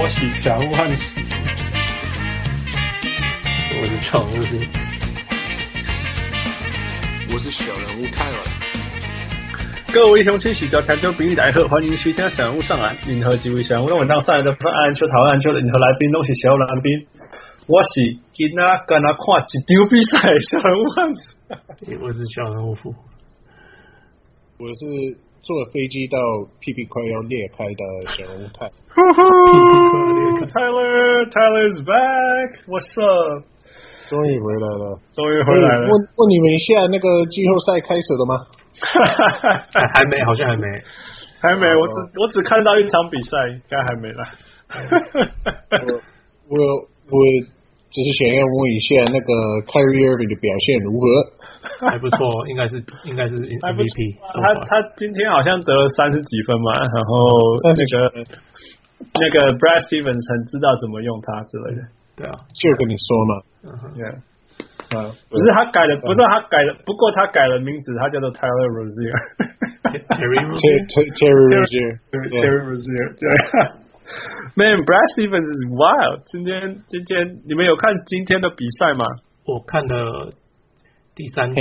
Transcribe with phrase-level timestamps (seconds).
[0.00, 1.20] 我喜小人物汉斯，
[3.80, 4.60] 我是常务兵，
[7.34, 8.38] 我是小人物泰尔。
[9.92, 12.96] 各位雄起喜交参就比你来贺，欢迎收听小人物上篮。
[13.08, 16.92] 任何几位小人物晚上上来的不按球讨篮球的任何来宾都是小人兵。
[17.66, 17.88] 我是
[18.32, 21.34] 今仔跟他看一场比赛的小人物汉子，
[22.00, 22.76] 我是小人物，
[24.58, 25.18] 我是。
[25.48, 26.20] 坐飞机到
[26.60, 27.80] 屁屁快要裂开的
[28.12, 28.68] 小人物泰。
[30.44, 33.48] Tyler，Tyler is back，What's up？
[34.10, 35.88] 终于回来了，终于回来了。
[35.88, 38.44] 问问你们一下，那个季后赛开始了吗？
[39.72, 40.68] 还没，好像还没，
[41.40, 41.64] 还没。
[41.74, 44.28] 我只我只看到一场比赛，应该还没来。
[45.80, 46.60] 我我
[47.08, 47.16] 我
[47.88, 49.32] 只是想要问一下，那个
[49.64, 51.06] Kyrie Irving 的表现如何？
[51.88, 53.96] 还不错，应该是应该是 MVP。
[54.42, 57.14] 他他今天好像得了三十几分嘛，然后
[57.64, 57.94] 那个
[59.14, 61.80] 那个 Brad Stevens 很知道怎么用他之类的。
[62.18, 63.32] 对啊，就跟你说嘛。
[63.94, 64.04] 对，
[64.98, 69.14] 啊，不是他改了，不是他改了，不过他改了名字，他叫做 Tyler Rozier。
[69.88, 73.06] Terry Rozier，Terry Rozier，Terry Rozier。
[73.16, 73.24] 对
[74.56, 76.22] Man，Brad Stevens is wild。
[76.26, 79.04] 今天今天你们有看今天的比赛吗？
[79.44, 80.30] 我看了。
[81.14, 81.60] 第三节，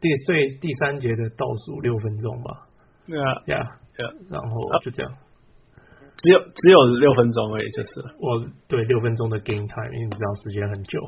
[0.00, 2.64] 第最第三节的倒数六分钟吧。
[3.06, 3.58] 对啊，呀
[3.98, 5.12] 呀，然后就这样，
[6.16, 10.98] 只有只有六分钟而已，就是我对六分钟的 game time，因为你知道时间很久。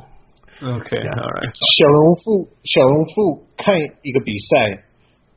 [0.60, 1.48] OK，All right。
[1.78, 4.84] 小人物小人物看一个比赛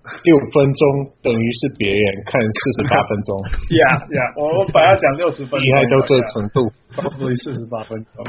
[0.25, 0.81] 六分钟，
[1.21, 3.37] 等于是别人看四十八 分钟。
[3.77, 3.85] 呀
[4.17, 8.23] 呀，我我本来要讲六十分钟， 厉害到这程度，差不多四十八分钟。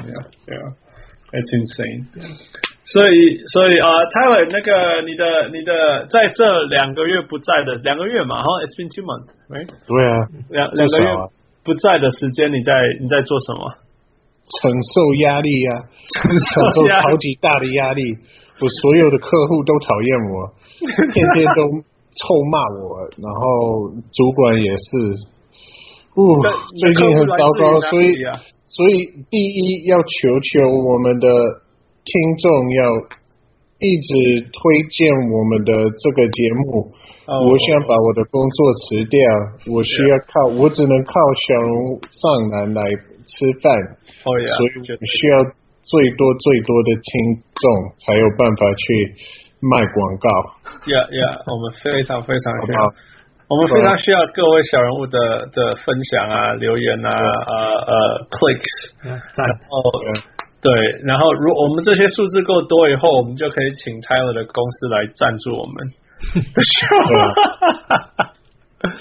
[0.47, 0.64] 对啊
[1.33, 2.05] ，It's insane。
[2.84, 11.07] 所以，所以啊，Tyler，那个你的你的在这两个月不在的两个月嘛，哈，It's been two months，哎，对啊，两两个月
[11.64, 13.64] 不在的时间，你在你在做什么？
[14.61, 15.89] 承受压力啊，
[16.20, 18.13] 承受超级大的压力，
[18.61, 20.52] 我所有的客户都讨厌我，
[20.87, 22.20] 天天都臭
[22.51, 24.89] 骂我，然后主管也是，
[26.15, 26.23] 哦，
[26.81, 28.15] 最近很糟糕，所以
[28.67, 31.29] 所以第一要求求我们的。
[32.05, 32.83] 听众要
[33.79, 34.59] 一直推
[34.91, 36.91] 荐我们的这个节目。
[37.31, 39.23] Oh, 我想把我的工作辞掉，
[39.71, 41.13] 我需要靠.我只能靠
[41.47, 42.83] 小龙上南来
[43.23, 43.71] 吃饭。
[44.27, 44.51] Oh, yeah.
[44.51, 45.47] 所以我需要
[45.87, 47.63] 最多最多的听众，
[48.03, 48.83] 才有办法去
[49.62, 50.27] 卖广告。
[50.90, 52.83] Yeah, yeah，我们非常非常需要，
[53.48, 57.55] 我们非常需要各位小人物的的分享啊、留言啊、呃
[57.86, 59.90] 呃 clicks，然后。
[60.62, 60.70] 对，
[61.02, 65.90] 然后如我们这些数字够多以后，我们就可以请 Tyler 的公司来赞助我们
[66.55, 66.86] 的秀。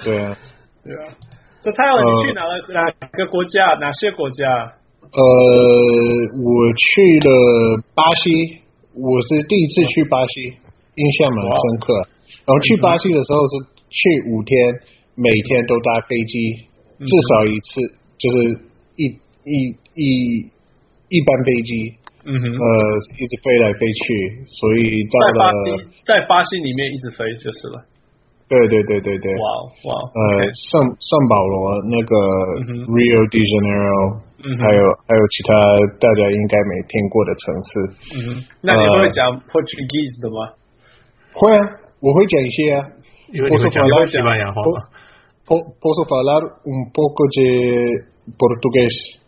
[0.01, 0.33] 对啊，
[0.83, 1.13] 对啊。
[1.61, 2.57] 这 Tyler 你去哪了？
[2.73, 3.75] 哪个国家？
[3.75, 4.73] 哪些国家？
[5.13, 5.21] 呃，
[6.41, 8.60] 我去了巴西，
[8.93, 10.53] 我是第一次去巴西，
[10.95, 11.93] 印象蛮深刻。
[12.45, 13.53] 然后去巴西的时候是
[13.89, 13.99] 去
[14.31, 14.73] 五天，
[15.15, 16.55] 每天都搭飞机，
[16.99, 17.81] 至少一次，
[18.17, 18.37] 就是
[18.95, 19.05] 一
[19.43, 20.51] 一一。
[21.11, 21.91] 一班飞机，
[22.23, 22.71] 嗯哼，呃，
[23.19, 25.51] 一直飞来飞去，所以到了
[26.07, 27.83] 在巴西里面一直飞就是了。
[28.47, 29.45] 对对对对对，哇
[29.91, 32.15] 哇，呃，圣圣保罗那个
[32.87, 35.53] Rio de Janeiro，嗯，还有还有其他
[35.99, 37.69] 大家应该没听过的城市。
[38.17, 40.53] 嗯，那你会讲 Portuguese 的吗？
[41.33, 42.87] 会啊，我会讲一些啊。
[43.31, 44.89] 因为你会讲西班牙话吗
[45.47, 48.03] ？Posso falar un poco de
[48.35, 49.21] portugués。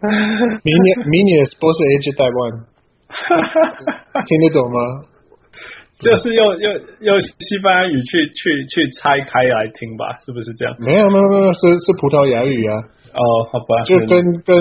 [0.64, 2.64] 明年，明年 supposed to age 台湾，
[4.24, 5.04] 听得懂吗？
[6.00, 6.66] 就是用用
[7.00, 10.74] 用西班牙语去去去拆开来听吧，是不是这样？
[10.80, 12.72] 没有没有没有，是是葡萄牙语啊。
[13.12, 14.54] 哦，好吧，就跟跟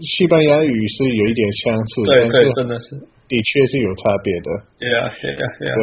[0.00, 2.96] 西班牙语是有一点相似，对对，真的是，
[3.28, 4.48] 的确是有差别的。
[4.80, 5.74] Yeah yeah yeah。
[5.74, 5.82] 对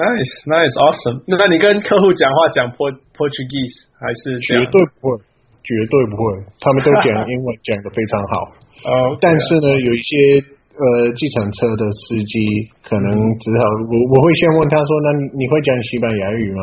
[0.00, 1.24] ，Nice nice awesome。
[1.26, 5.22] 那你跟客户讲话讲 Port Portuguese 还是绝对不会。
[5.60, 6.24] 绝对不会，
[6.58, 8.48] 他们都讲英文讲的非常好。
[8.80, 10.40] 呃、但是呢，有一些
[10.80, 12.32] 呃计程车的司机
[12.88, 16.62] 可能只好我我会先问他说：“那你会讲西班牙语吗？”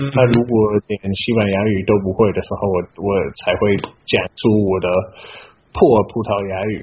[0.00, 0.52] 嗯、他如果
[0.88, 3.08] 连西班牙语都不会的时候，我我
[3.44, 3.76] 才会
[4.08, 4.88] 讲出我的
[5.72, 6.76] 破葡萄牙语。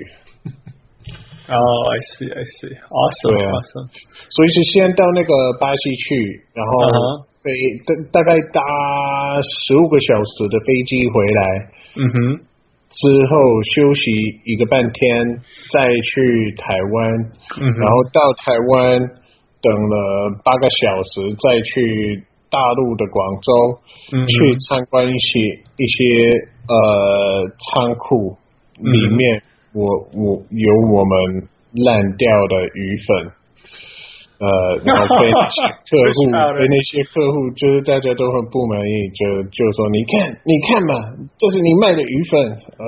[1.50, 3.90] 哦、oh，I see, I see, awesome, 对啊，awesome。
[4.30, 6.72] 所以是先到那个巴西去，然后。
[6.72, 7.36] Uh -huh.
[7.46, 7.54] 飞
[7.86, 8.60] 大大概搭
[9.38, 11.42] 十五个小时的飞机回来，
[11.94, 12.18] 嗯哼，
[12.96, 13.36] 之后
[13.76, 14.12] 休息
[14.46, 15.38] 一个半天，
[15.72, 17.12] 再去台湾，
[17.60, 19.00] 嗯，然后到台湾
[19.62, 23.80] 等了八个小时，再去大陆的广州，
[24.14, 26.30] 嗯、去参观一些一些
[26.68, 28.38] 呃仓库
[28.80, 29.42] 里面，嗯、
[29.74, 33.32] 我我有我们烂掉的鱼粉。
[34.36, 34.48] 呃，
[34.84, 36.28] 然后被那 些客户，
[36.60, 40.94] 被那些客户，就是大家都很不满意，就就说你看，你看嘛，
[41.40, 42.36] 这是你卖的鱼粉。
[42.76, 42.86] 呃，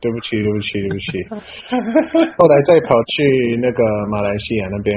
[0.00, 1.08] 对不起，对不起，对不起。
[2.36, 3.82] 后来再跑去那个
[4.12, 4.92] 马来西亚那边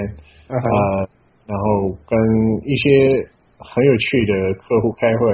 [0.52, 1.10] 啊、呃，
[1.48, 2.20] 然后跟
[2.68, 3.24] 一些
[3.64, 5.32] 很有趣的客户开会。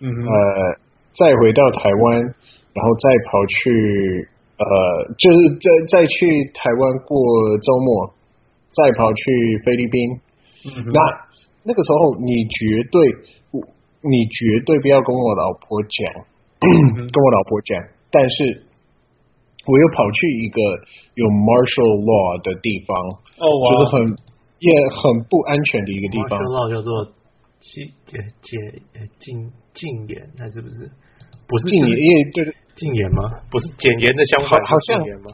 [0.00, 0.08] 嗯。
[0.12, 0.36] 呃，
[1.16, 4.28] 再回到台湾，然后再跑去
[4.60, 4.64] 呃，
[5.16, 7.16] 就是再再去台湾过
[7.64, 8.12] 周末。
[8.76, 9.22] 再跑去
[9.64, 10.20] 菲律宾，
[10.92, 11.00] 那
[11.64, 13.08] 那个时候你绝对，
[14.04, 16.12] 你绝对不要跟我老婆讲，
[16.60, 17.80] 嗯、 跟我老婆讲。
[18.12, 18.62] 但是
[19.66, 20.60] 我又跑去一个
[21.14, 22.94] 有 martial law 的地方，
[23.40, 24.16] 哦，就是很
[24.60, 26.38] 也很不安全的一个地方。
[26.38, 27.04] martial law 叫做
[27.60, 28.52] 禁戒戒
[29.18, 30.90] 禁禁言，还是不是？
[31.48, 32.44] 不是禁言，因为对
[32.76, 33.40] 禁言吗？
[33.50, 35.32] 不是检严的相反，好像戒严吗？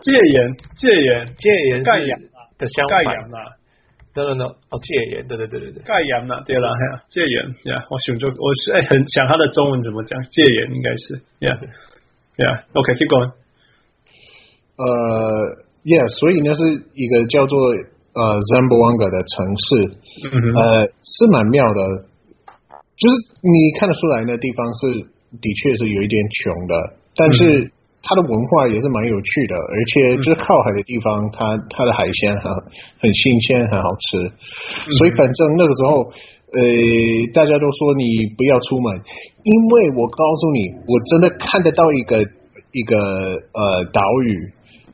[0.00, 2.18] 戒严，戒严，戒严，盖严。
[2.58, 3.30] 的相反。
[3.30, 3.56] 啦，
[4.14, 6.56] 等等等，哦，戒严，对对对对对，盖严啦，对。
[6.58, 6.68] 了，
[7.08, 13.30] 戒严呀，我想就我是哎很想他的中文怎么讲，戒严应该是，yeah，yeah，OK，keep going，
[14.74, 14.84] 呃
[15.84, 16.62] ，yeah，所以呢是
[16.94, 18.20] 一个叫做呃
[18.50, 19.94] Zamboanga 的城市，
[20.50, 22.02] 呃，是蛮妙的，
[22.98, 25.06] 就是你看得出来那地方是
[25.38, 26.74] 的确是有一点穷的，
[27.14, 27.70] 但是。
[27.70, 27.72] 嗯
[28.08, 32.48] 它的文化也是蛮有趣的，而且就是靠海的地方，它它的海鲜很
[33.04, 34.16] 很新鲜，很好吃。
[34.96, 36.08] 所以反正那个时候，
[36.56, 36.58] 呃，
[37.36, 38.96] 大家都说你不要出门，
[39.44, 42.24] 因为我告诉你，我真的看得到一个
[42.72, 44.32] 一个呃岛屿，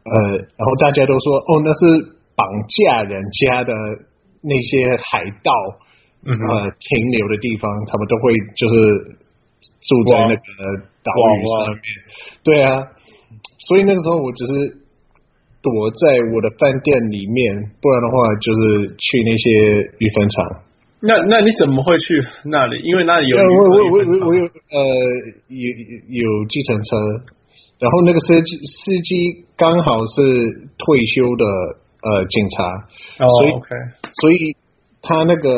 [0.03, 0.15] 呃，
[0.59, 3.73] 然后大家都说哦，那是绑架人家的
[4.43, 5.55] 那些海盗，
[6.27, 8.75] 呃，停留的地方，他们都会就是
[9.87, 11.79] 住在那个岛屿上面，
[12.43, 12.91] 对啊。
[13.67, 14.53] 所以那个时候我只是
[15.65, 20.63] 躲在我的饭店里面，不然的话就是去那些鱼粉厂。
[21.01, 22.81] 那那你怎么会去那里？
[22.85, 24.79] 因为那里有鱼我我我我有呃
[25.49, 25.67] 有
[26.09, 26.97] 有计程车，
[27.79, 30.21] 然后那个司机司机刚好是
[30.77, 31.45] 退休的
[32.05, 32.65] 呃警察，
[33.21, 33.53] 哦、所以
[34.21, 34.57] 所以
[35.01, 35.49] 他那个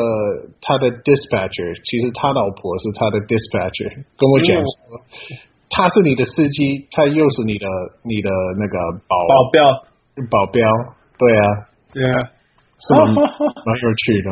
[0.61, 5.03] 他的 dispatcher 其实他老婆是他的 dispatcher 跟我讲说。
[5.31, 5.37] 嗯
[5.69, 7.67] 他是你的司机，他又是你的
[8.03, 8.77] 你的那个
[9.07, 9.63] 保保镖
[10.31, 10.63] 保镖，
[11.17, 11.43] 对啊，
[11.93, 12.15] 对啊，
[12.79, 13.13] 是蛮
[13.65, 14.29] 蛮有趣的。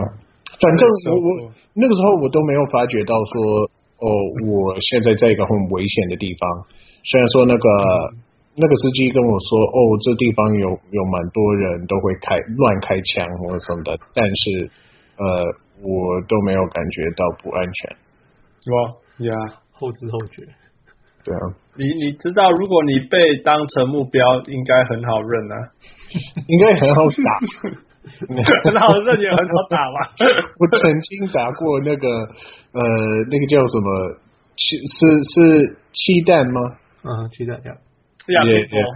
[0.61, 0.79] 反正
[1.11, 4.07] 我我那个时候我都没有发觉到说，哦，
[4.47, 6.65] 我现在在一个很危险的地方。
[7.03, 8.23] 虽然说那个、嗯、
[8.55, 14.69] 那个司机跟我说，哦，这地方有有蛮多人都会开乱开枪或者什么的，但是
[15.17, 15.25] 呃，
[15.83, 17.95] 我都没有感觉到不安全。
[18.73, 18.89] 哇
[19.27, 19.35] 呀，
[19.71, 20.41] 后知后觉。
[21.25, 21.41] 对啊，
[21.75, 25.55] 你你知道，如果你被当成目标，应该很好认啊，
[26.47, 27.29] 应该很好打，
[28.63, 30.13] 很好认也很好打吧？
[30.61, 32.07] 我曾经打过那个
[32.71, 32.81] 呃，
[33.31, 34.19] 那个叫什么？
[34.57, 36.61] 是是是气蛋吗？
[37.03, 37.75] 嗯，气蛋呀。
[38.27, 38.41] Yeah,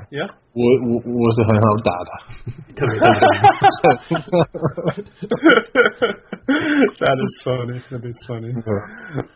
[0.09, 0.29] yeah.
[0.51, 2.09] 我我我是很好打的，
[2.73, 3.21] 特别特别。
[6.99, 8.49] That is funny, that is funny.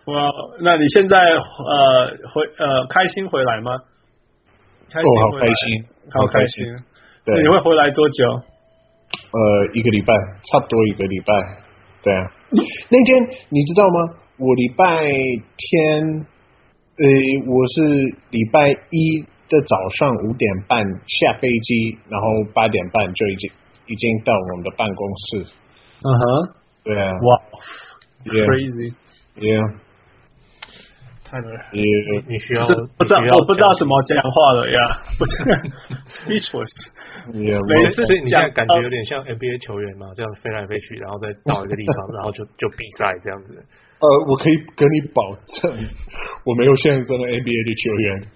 [0.09, 3.77] 哇，那你现在呃回呃开心回来吗？
[4.89, 6.65] 开心回来，哦，好开心，好开心。
[7.25, 8.25] 对，你会回来多久？
[9.31, 10.13] 呃，一个礼拜，
[10.51, 11.33] 差不多一个礼拜。
[12.01, 12.31] 对啊，
[12.89, 14.17] 那天你知道吗？
[14.39, 15.05] 我礼拜
[15.55, 16.01] 天，
[16.97, 17.05] 呃，
[17.45, 17.83] 我是
[18.31, 19.25] 礼拜一。
[19.53, 23.51] 的早上五点半下飞机，然后八点半就已经
[23.85, 25.45] 已经到我们的办公室。
[26.01, 26.23] 嗯哼，
[26.83, 27.27] 对啊，哇
[28.25, 29.77] ，crazy，yeah，
[31.23, 31.81] 太难了，你
[32.27, 32.65] 你需要
[32.97, 35.43] 不知道我不知道怎么讲话了呀， 不是
[36.11, 36.73] ，speechless，
[37.31, 43.55] 每次你现在感觉有点像 NBA 球员嘛，这样飞来飞去，然后再到一个地方， 然后就就比赛这样子。
[44.03, 45.23] 呃，我可以跟你保
[45.61, 45.71] 证，
[46.43, 48.27] 我没有现在的 NBA 的球员。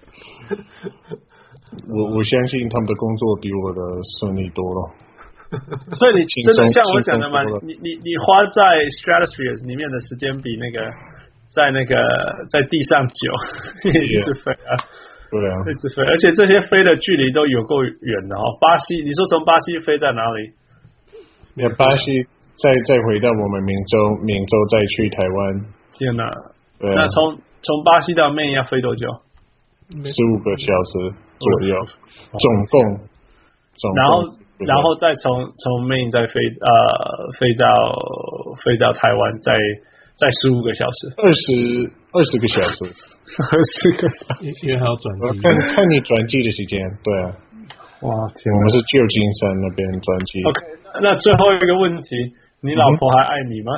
[1.88, 3.80] 我我相信他们的工作比我的
[4.18, 4.80] 顺利多了，
[5.92, 7.42] 所以你真的像我讲的吗？
[7.62, 8.62] 你你你花在
[9.00, 10.80] Stratosphere 里面的时间比那个
[11.52, 11.96] 在那个
[12.48, 13.32] 在地上久，
[13.92, 14.72] 一直飞啊，
[15.30, 18.44] 对啊，一直飞，而且这些飞的距离都有够远的哦。
[18.60, 20.52] 巴西，你说从巴西飞在哪里？
[21.54, 22.24] 那巴西
[22.56, 25.64] 再再回到我们明州，明州再去台湾。
[25.92, 26.24] 天哪！
[26.80, 29.08] 那从从巴西到 Maine 要飞多久？
[29.88, 30.92] 十五个小时
[31.38, 31.74] 左右，
[32.36, 33.00] 总共，
[33.74, 34.22] 总共，然后，
[34.58, 36.68] 然后再从从 Maine 再飞呃
[37.40, 37.64] 飞到
[38.64, 39.56] 飞到台湾，再
[40.18, 47.32] 再十五个小时，二十二十个小时，二十个小时，因为还要转机，看看你转机的时间，对啊，
[48.02, 50.44] 哇天，我们是旧金山那边转机。
[50.44, 50.58] OK，
[51.00, 53.72] 那最后一个问题，你老婆还爱你吗？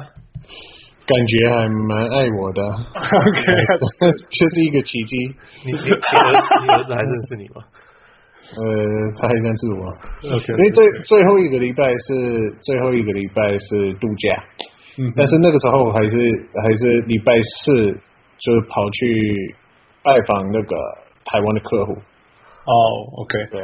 [1.10, 2.62] 嗯、感觉还蛮爱我的。
[2.62, 3.42] OK，
[4.30, 5.16] 这是一个奇迹。
[5.66, 7.64] 你你你儿，你儿子还认识你吗？
[8.50, 8.62] 呃，
[9.18, 9.86] 他还认识我。
[10.34, 14.44] OK，因为最最后一个礼拜是最后一个礼拜是度假。
[14.98, 17.92] 嗯，但是那个时候还是还是礼拜四，
[18.38, 19.54] 就是跑去
[20.02, 20.76] 拜访那个
[21.24, 21.92] 台湾的客户。
[21.92, 22.74] 哦
[23.22, 23.62] ，OK，对，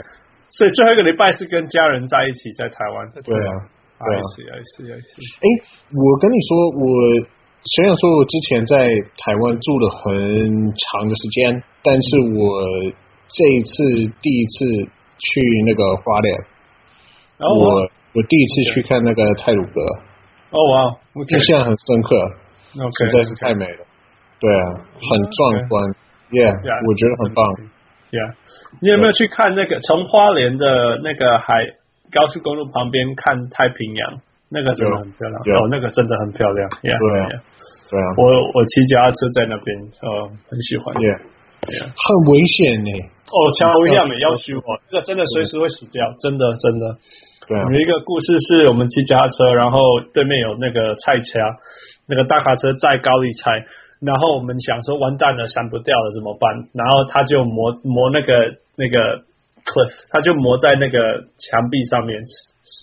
[0.50, 3.11] 所以最后一个礼拜是跟家人在一起在台湾。
[3.11, 3.53] 对啊，
[3.99, 5.21] 对啊，是啊，是啊，是。
[5.43, 5.47] 哎，
[5.93, 7.26] 我跟你说，我
[7.75, 8.76] 虽然说我之前在
[9.18, 10.12] 台湾住了很
[10.70, 12.62] 长的时间，但是我
[13.26, 14.87] 这一次第一次
[15.18, 16.35] 去那个花莲，
[17.38, 17.82] 然后我
[18.14, 19.82] 我第一次去看那个泰鲁阁。
[20.50, 22.16] 哦哇，我印象很深刻
[22.76, 23.85] ，okay, 实在是太美了。
[24.38, 24.62] 对啊，
[24.94, 25.82] 很壮观
[26.30, 27.44] ，Yeah，, yeah 我觉得很棒。
[28.12, 28.35] Yeah，
[28.80, 31.66] 你有没有去看那个从花莲的那个海
[32.12, 34.20] 高速公路旁边看太平洋？
[34.49, 36.69] 那个真的很漂亮，哦，那个真的很漂亮。
[36.83, 37.29] Yeah, 对啊，
[37.91, 40.95] 对啊，我我骑脚踏车在那边，呃，很喜欢。
[40.95, 42.91] Yeah，Yeah，很危险呢。
[43.26, 46.95] 哦，超危险的，要修哦，这个真的随时会死掉，真的真的。
[47.49, 49.79] 对啊，有一个故事是我们骑脚踏车，然后
[50.15, 51.43] 对面有那个菜车，
[52.07, 53.67] 那个大卡车载高丽菜，
[53.99, 56.55] 然后我们想说完蛋了，闪不掉了怎么办？
[56.73, 59.19] 然后他就磨磨那个那个
[59.67, 60.99] cliff，他就磨在那个
[61.38, 62.23] 墙壁上面，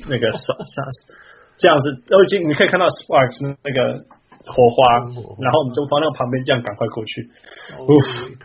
[0.09, 0.83] 那个沙沙
[1.57, 4.05] 这样子都已经你可以看到 sparks 那个
[4.45, 4.99] 火花，
[5.39, 7.29] 然后我们就放那个旁边这样赶快过去，
[7.77, 7.87] 哦，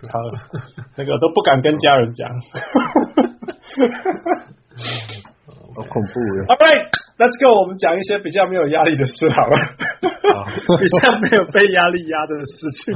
[0.05, 0.39] 超了，
[0.97, 2.29] 那个都不敢跟家人讲。
[5.75, 6.87] 好 恐怖呀！All right,
[7.19, 7.61] let's go。
[7.61, 9.57] 我们讲一些比较没有压力的事好了，
[10.79, 12.95] 比较没有被压力压的事情。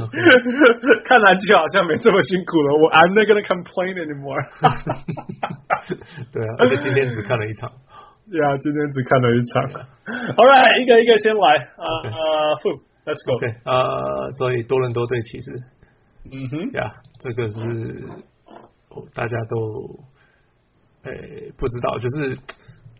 [1.05, 2.75] 看篮球好像没这么辛苦了。
[2.75, 4.47] 我 I'm not gonna complain anymore。
[6.31, 7.71] 对啊，而且今天只看了一场。
[8.31, 9.63] 对啊，今天只看了一场。
[10.35, 11.57] All right，一个一个先来。
[11.77, 12.55] 啊啊
[13.05, 13.39] ，Let's go。
[13.39, 15.51] 对啊，所以多伦多队其实。
[16.31, 18.07] 嗯哼，呀，这个是
[19.13, 19.99] 大家都
[21.03, 22.37] 诶不知道，就是。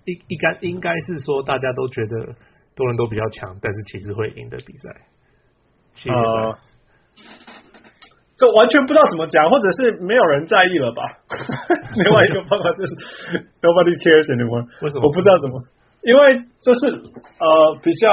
[0.06, 2.36] 应应该应该是说，大家都觉得
[2.76, 6.12] 多伦多比较强，但是其实会赢的比赛。
[6.12, 6.58] 呃，
[8.38, 11.02] 这完全不知道怎么讲，或者是没有人在意了吧？
[11.96, 12.92] 另外一个方法就是
[13.62, 14.66] nobody cares anymore。
[14.82, 15.06] 为什么？
[15.08, 15.60] 我不知道怎么，
[16.04, 16.88] 因为就是
[17.38, 18.10] 呃比较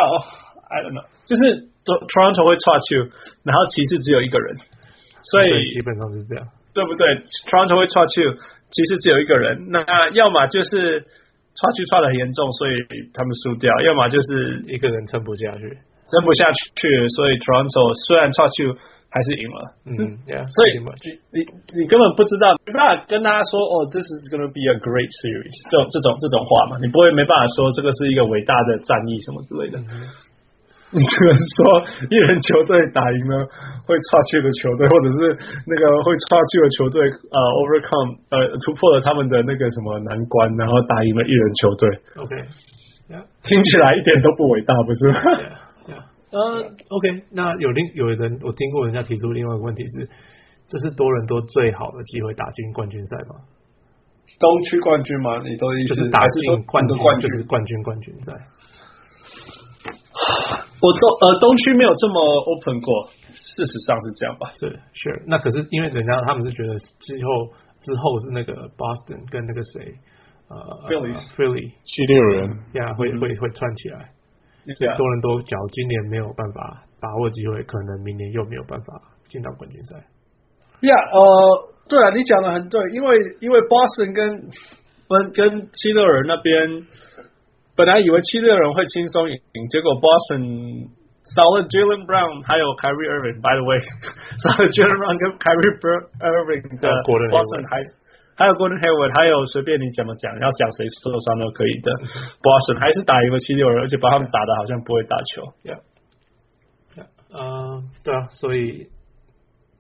[0.69, 1.43] I don't know，就是
[1.85, 3.09] Toronto 会 touch you，
[3.45, 4.57] 然后骑士只有一个人，
[5.25, 8.35] 所以基本上是这样，对不对？Toronto 会 touch you，
[8.71, 11.05] 骑士只有一个人，那要么就是。
[11.51, 12.73] touch you 的很严重，所以
[13.13, 15.67] 他们输掉；要么就是一个人撑不下去，
[16.09, 18.71] 撑不下去，所以 Toronto 虽然差距
[19.11, 19.59] 还是赢了。
[19.85, 19.93] 嗯
[20.31, 20.79] ，yeah, 所以
[21.35, 21.43] 你
[21.75, 29.79] 你根本不知道，没办法跟大家说哦，this is gonna be a great series，这种这种这种话嘛，你不会没办法说这个是一个伟大的战役什么之类的。
[29.83, 30.07] 嗯
[30.93, 33.47] 你只能说，一人球队打赢了
[33.87, 41.87] 会差距的球队，或者是那个会差距的球队，呃，overcome，呃，突破了他们的那个什么难关，然后打赢了一人球队。
[42.19, 43.23] OK，yeah.
[43.47, 45.15] 听起来一点都不伟大，不是吗？
[46.31, 46.77] 呃、yeah.
[46.77, 50.09] yeah.，OK，那有另有人我听过人家提出另外一个问题是，
[50.67, 53.35] 这是多伦多最好的机会打进冠军赛吗？
[54.39, 55.43] 东区冠军吗？
[55.43, 58.33] 你都就是打进冠军，冠军就是冠军冠军赛。
[60.81, 62.15] 我东呃东区没有这么
[62.47, 64.49] open 过，事实上是这样吧？
[64.51, 65.23] 是，sure。
[65.27, 69.99] 那可是因为人家他们是觉得之后之后是那个 Boston 跟那个谁
[70.49, 70.57] 呃
[70.87, 74.13] Philly Philly 七六人呀会会会串起来，
[74.75, 79.97] 所以多人都讲今年没有办法把握机会，可能明年又没有办法进到冠军赛。
[80.83, 84.49] 呀，呃，对啊，你讲的很对，因为因为 Boston 跟
[85.09, 86.87] 跟跟七六人那边。
[87.77, 89.39] 本来以为七六人会轻松赢，
[89.71, 90.91] 结果 Boston
[91.25, 93.41] 少了 Jaylen Brown，还有 Kyrie Irving。
[93.41, 93.81] By the way，
[94.37, 97.81] 少了 Jaylen Brown 跟 Kyrie Irving 的 Boston 还
[98.41, 101.93] 还有 Gordon Hayward，还有随便你怎么讲，要讲谁受伤都可以的。
[102.41, 105.53] Boston 还是打赢了七六人，而且把他们打的好像不会打球。
[105.61, 105.85] Yeah，
[107.37, 108.89] 嗯，对啊，所以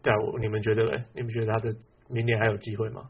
[0.04, 1.04] 对啊，你们觉得嘞？
[1.16, 1.72] 你们觉得他的
[2.10, 3.08] 明年还有机会吗？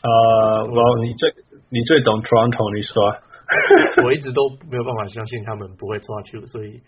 [0.00, 1.34] 呃，我你最
[1.68, 3.12] 你最懂 Toronto，你说。
[4.06, 6.80] 我一直都没有办法相信他们不会抓球，所以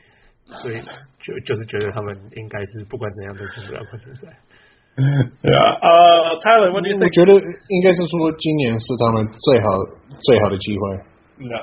[0.63, 0.81] 所以
[1.19, 4.29] 就就是觉得他们应该是不管怎样都进不了冠军赛。
[5.41, 9.67] 对啊，呃，泰问题，我觉得应该是说今年是他们最好
[10.21, 10.83] 最好的机会。
[11.49, 11.57] 那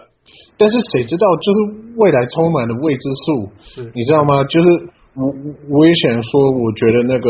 [0.57, 1.57] 但是谁知道，就是
[1.97, 4.43] 未来充满了未知数，是你知道吗？
[4.45, 4.67] 就是
[5.15, 5.25] 我
[5.69, 7.29] 我也想说，我觉得那个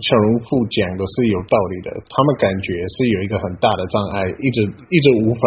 [0.00, 5.40] 小荣富讲的是有道理的，他们感觉是有一个很大的障碍，一直一直无法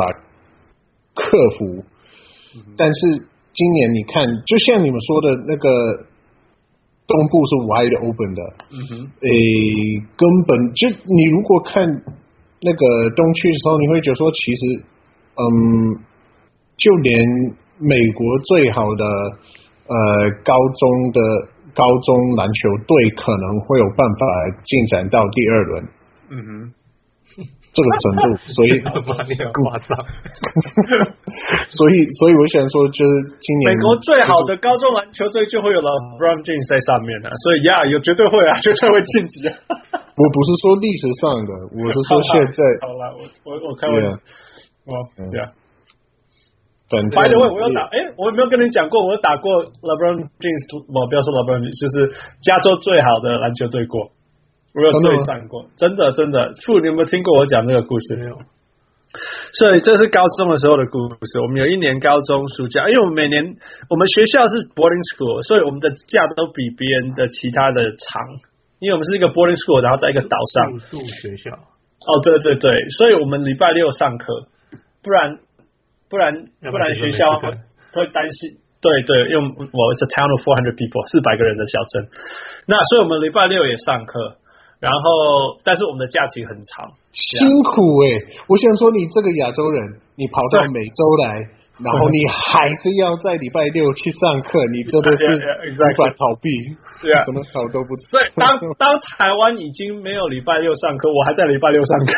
[1.15, 1.23] 克
[1.57, 1.85] 服。
[2.55, 2.99] 嗯、但是
[3.53, 5.69] 今年你看，就像你们说的那个
[7.07, 8.41] 东部是 wide open 的，
[8.71, 8.91] 嗯哼，
[9.21, 9.29] 诶，
[10.15, 11.83] 根本就你如果看
[12.61, 14.83] 那个东区的时候，你会觉得说，其实，
[15.35, 15.99] 嗯。
[16.75, 17.23] 就连
[17.77, 19.05] 美国最好的
[19.87, 19.95] 呃
[20.43, 21.21] 高中的
[21.75, 24.25] 高中篮球队可能会有办法
[24.63, 25.83] 进展到第二轮，
[26.31, 26.73] 嗯哼，
[27.73, 29.97] 这个程度， 所以夸张，
[31.73, 33.11] 所以所以我想说，就是
[33.41, 39.57] 今年美国最好的高中篮球队就会有了 LeBron James 在上面了，啊，所以呀，有绝对会啊， 绝对会晋级啊。
[40.13, 42.57] 我不是说历史上的，我是说现在。
[42.85, 44.13] 好了，我我我开玩笑，
[44.85, 44.93] 我
[45.31, 45.49] 对啊。
[46.93, 49.03] The way，我有打，哎、欸，我有没有跟你讲过？
[49.03, 50.63] 我有打过 LeBron James，
[50.93, 52.13] 我不要说 LeBron，就是
[52.45, 54.11] 加州最好的篮球队过，
[54.73, 56.53] 我有对上过，真的真的。
[56.65, 58.15] 父，你有没有听过我讲这个故事？
[58.17, 58.37] 没有。
[59.53, 61.39] 所以这是高中的时候的故事。
[61.41, 63.55] 我们有一年高中暑假，因为我们每年
[63.89, 68.21] 我们学校是 boarding school，所以我们的假都比别人的其他的长，
[68.79, 70.71] 因为我们是一个 boarding school，然后在一个岛上。
[70.89, 71.51] 住宿学校。
[71.53, 74.47] 哦，对对对，所以我们礼拜六上课，
[75.01, 75.39] 不然。
[76.09, 79.41] 不然不然学校会会担心，对对，因为
[79.73, 82.05] 我是 town of four hundred people，四百个人的小镇，
[82.67, 84.37] 那所以我们礼拜六也上课，
[84.83, 88.43] 然后但是我们的假期很长，辛苦哎、欸！
[88.51, 89.79] 我想说，你这个亚洲人，
[90.19, 91.39] 你跑到美洲来，
[91.79, 95.23] 然后你还是要在礼拜六去上课，你真的是
[95.71, 96.51] 无法逃避，
[97.01, 97.95] 对啊，怎么逃都不。
[98.11, 102.11] 所以当 当台湾已经没有礼拜六上课，我还在礼拜六上课。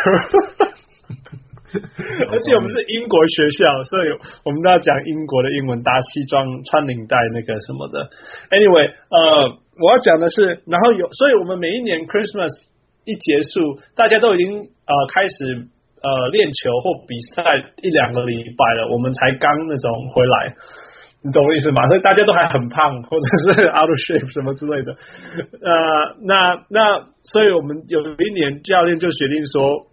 [2.32, 4.10] 而且我们是英国学校，所以
[4.44, 8.10] 我们都要讲英国的英文，搭西装、穿领带那个什么的。
[8.50, 12.52] Anyway，呃，我要讲的是，然后有，所以我们每一年 Christmas
[13.06, 15.68] 一结束，大家都已经呃开始
[16.02, 17.44] 呃练球或比赛
[17.82, 20.56] 一两个礼拜了，我们才刚那种回来，
[21.24, 21.88] 你懂我意思吗？
[21.88, 24.94] 所以大家都还很胖，或者是 out of shape 什么之类的。
[24.94, 29.88] 呃，那那，所以我们有一年教练就决定说。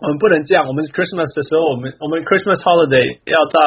[0.00, 0.66] 我们不能这样。
[0.66, 3.60] 我们 Christmas 的时候，我们我们 Christmas holiday 要到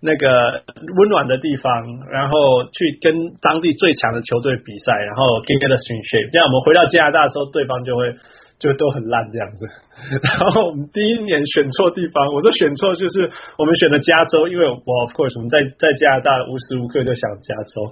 [0.00, 0.62] 那个
[0.96, 1.68] 温暖的地方，
[2.10, 6.30] 然后去跟当地最强的球队比赛，然后 get a in shape。
[6.32, 8.10] 这样我们回到加拿大的时候，对方就会
[8.58, 9.62] 就都很烂这样子。
[10.22, 17.90] 然后我们第一年选错地方，我说选错就是我们选了加州，因为我 of course 我们在在加拿大无时无刻就想加州。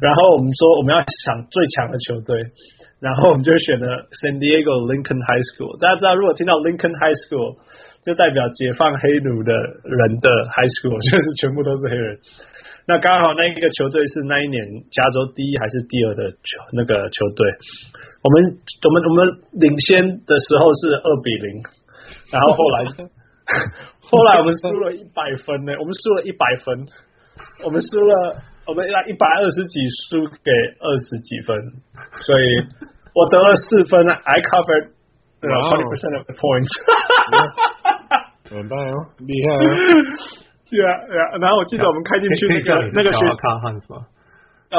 [0.00, 2.40] 然后我们说我们要想最强的球队。
[2.98, 5.76] 然后我们就选了 San Diego Lincoln High School。
[5.76, 7.60] 大家知道，如果听到 Lincoln High School，
[8.00, 9.52] 就代表解放黑奴的
[9.84, 12.16] 人的 High School， 就是全部都是黑人。
[12.88, 17.44] 那刚好那一个球队是那一年加州第一还是第二的球那个球队。
[18.24, 19.20] 我们我们我们
[19.60, 21.60] 领先的时候是二比零，
[22.32, 22.86] 然后后来
[24.00, 26.86] 后来我们输了一百分呢，我们输了一百分，
[27.66, 28.55] 我们输了。
[28.66, 29.78] 我们要一百二十几
[30.10, 30.50] 输给
[30.80, 31.54] 二十几分，
[32.20, 32.44] 所以
[33.14, 34.90] 我得了四分， I covered
[35.40, 36.70] twenty percent of the points，
[38.50, 39.70] 很棒哦，厉害哦，
[40.70, 44.02] 对啊对啊，然后我记得我们开进去那个那个学卡汉是吗？
[44.70, 44.78] 呃，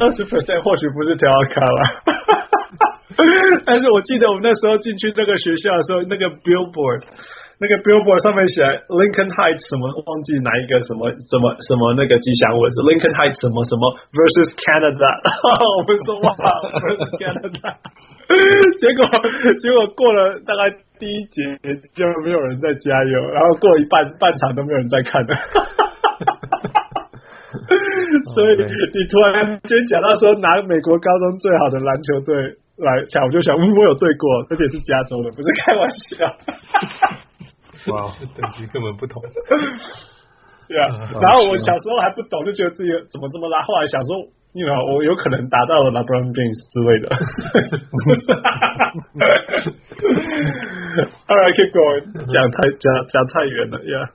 [0.00, 1.80] 二十 percent 或许不是调卡了，
[3.66, 7.02] 但是我记得我们那时候进去那个学校的时候，那个 billboard。
[7.58, 8.60] 那个 billboard 上面写
[8.92, 15.08] Lincoln Heights 什么忘记哪一个什么什么什么那个吉祥物是 Lincoln Heights 什么什么 versus Canada，
[15.80, 16.36] 我们说哇
[16.84, 17.80] versus Canada，
[18.76, 19.08] 结果
[19.56, 20.68] 结果过了大概
[21.00, 21.48] 第一节
[21.96, 25.32] 就没有人在加油，然后过了一半半场都没有人在看的，
[28.36, 32.36] 所以你突然间讲到说拿美国高中最好的篮球队
[32.84, 36.28] 来抢，我就想，嗯，我有对过，而且是加州的，不是开玩笑。
[37.92, 39.22] 哇， 等级根本不同。
[40.68, 43.62] 对啊，然后我小时候还不懂，就觉得自己怎么这么拉。
[43.62, 44.16] 后来想说，
[44.52, 47.08] 因为我有可能达到了 LeBron James 之类的。
[51.28, 54.10] All right, keep going，讲太讲讲太远了呀。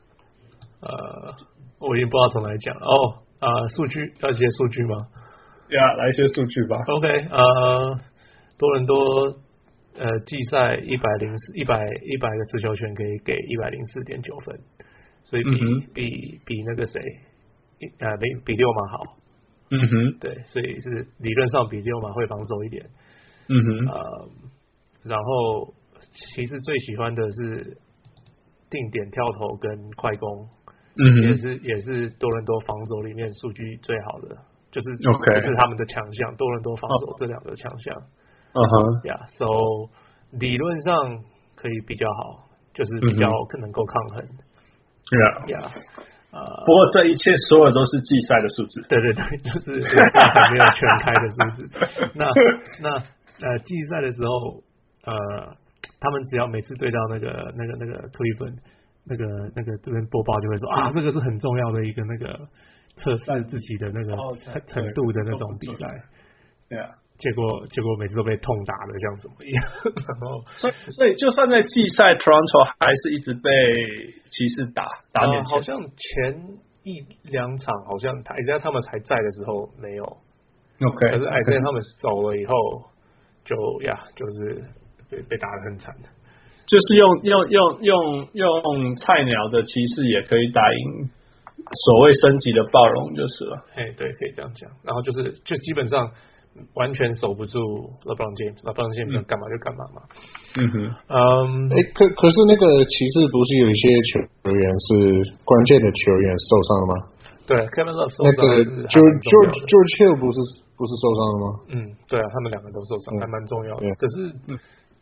[0.82, 1.36] 呃，
[1.80, 2.82] 我已经不知道从哪里讲了。
[2.82, 4.98] 哦，啊，数据要一些数据吗？
[5.70, 6.76] 呀，来一些数据吧。
[6.88, 8.00] OK，呃，
[8.60, 8.98] 多伦多。
[9.98, 14.58] 呃，季赛一百零四一百一百个持球权可以给一百零四点九分，
[15.26, 17.02] 所以比、嗯、比比那个谁，
[18.00, 19.18] 呃，比比六马好。
[19.70, 22.86] 嗯哼，对，所以是理论上比六马会防守一点。
[23.48, 24.30] 嗯哼，呃，
[25.04, 25.74] 然后
[26.36, 27.78] 其实最喜欢的是
[28.70, 30.48] 定点跳投跟快攻，
[30.98, 34.38] 嗯，也是也是多伦多防守里面数据最好的，
[34.72, 38.04] 就是这是他们的强项，多伦多防守这两个强项。
[38.54, 39.46] 嗯哼，呀，So
[40.38, 41.20] 理论上
[41.56, 44.28] 可以比较好，就是比较可能够抗衡。
[45.10, 45.72] 对啊，呀，
[46.32, 48.82] 呃，不过这一切所有都是季赛的数字。
[48.90, 51.70] 对对对，就是没有全开的数字。
[52.16, 52.26] 那
[52.82, 52.96] 那
[53.46, 54.64] 呃，季赛的时候，
[55.06, 55.14] 呃，
[56.00, 58.58] 他们只要每次对到那个那个那个 Cleveland
[59.06, 62.48] 那个那个这边播报就会说啊，这个是很重要的一个那个
[62.96, 64.16] 测试自己的那个
[64.68, 65.88] 程度的那种比赛。
[66.70, 66.90] 对啊。
[67.22, 69.64] 结果结果每次都被痛打的像什么一样，
[70.10, 73.46] 然后所以所以就算在季赛，Toronto 还是一直被
[74.32, 75.46] 骑士打打脸、呃。
[75.46, 80.04] 好像前一两场好像他在他们还在的时候没有
[80.82, 82.54] ，OK，可是哎，在他们走了以后
[83.46, 83.54] 就
[83.86, 84.66] 呀，就是
[85.12, 86.10] 被被打的很惨的，
[86.66, 91.08] 就是用用用用用菜鸟的骑士也可以打赢
[91.86, 93.64] 所谓升级的暴龙就是了。
[93.76, 94.72] 哎，对，可以这样讲。
[94.82, 96.10] 然后就是就基本上。
[96.76, 97.60] 完全守不住
[98.04, 100.00] LeBron James，LeBron James 想干嘛就干嘛嘛。
[100.60, 100.76] 嗯哼，
[101.08, 104.20] 嗯，哎，可可是那个骑士不是有一些球
[104.52, 104.90] 员是
[105.48, 106.94] 关键的球员受伤了吗？
[107.48, 108.28] 对，Kevin Love 受伤。
[108.28, 108.44] 那个
[108.92, 110.38] George George George Hill 不是
[110.76, 111.46] 不是受伤了吗？
[111.72, 111.76] 嗯，
[112.08, 113.88] 对啊，他们两个都受伤，还蛮重要的。
[113.88, 114.16] 嗯、可是，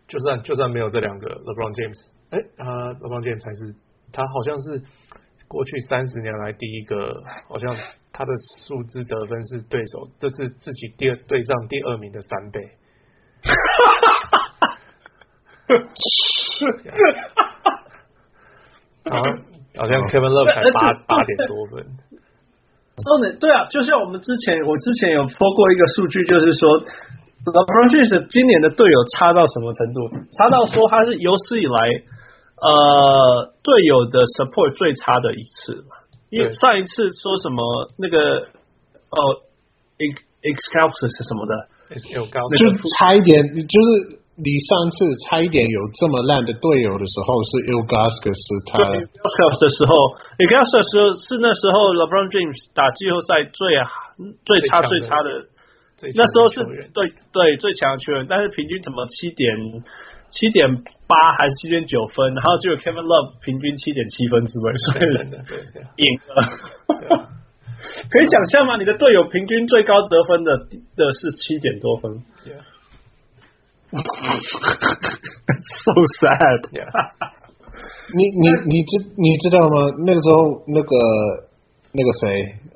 [0.08, 3.74] 就算就算没有这两个 LeBron James，哎，啊，LeBron James 才是
[4.14, 4.82] 他好像是
[5.48, 7.76] 过去三十年来第一个好像。
[8.20, 8.34] 他的
[8.68, 12.60] 数字得分是对手这是自己第二对上第二名的三倍，
[19.10, 19.24] 好，
[19.80, 21.80] 好像 Kevin Love 才八八点多分。
[23.00, 26.68] 说呢，对啊，就像我们之前我之前有播过一个数据，就是说
[27.46, 30.10] LeBron James 今年的队友差到什么程度？
[30.36, 31.80] 差到说他是有史以来
[32.60, 35.96] 呃队友的 support 最差的一次嘛。
[36.30, 37.58] 因为上一次说什么
[37.98, 38.46] 那个
[39.10, 39.18] 哦
[39.98, 41.54] ，Excalibur 是什么的，
[42.54, 48.40] 就差一点，就是你上次差一点有这么烂的队友的时候是 Ilgauskas
[48.70, 48.78] 他。
[48.94, 49.92] Ilgauskas 的时候
[50.38, 53.74] ，Ilgauskas 的时候是那时候 LeBron James 打季后赛最
[54.46, 55.50] 最差最差的，
[56.14, 56.62] 那时候是
[56.94, 59.50] 对对最强的球员，但是平均怎么七点。
[60.30, 65.06] 七点八还是七点九分，然后就有 Kevin Love 平均七点七分之类，所以
[65.98, 67.30] 赢了。
[68.12, 68.78] 可以想象吗？
[68.78, 72.24] 你的队友平均最高得分的的是七点多分。
[72.46, 72.62] Yeah.
[75.60, 76.70] So sad.
[76.72, 76.90] Yeah.
[78.16, 79.92] 你你你知你知道吗？
[80.06, 81.49] 那个时候那个
[81.92, 82.26] 那个谁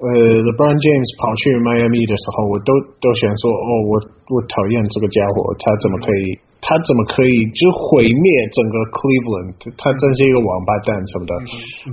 [0.01, 0.07] 呃
[0.41, 3.91] ，LeBron James 跑去迈阿密的时候，我都都想说，哦，我
[4.33, 6.33] 我讨厌这个家伙，他怎么可以？
[6.33, 9.75] 嗯他怎么可以就毁灭整个 Cleveland？
[9.75, 11.35] 他真是一个王八蛋什么的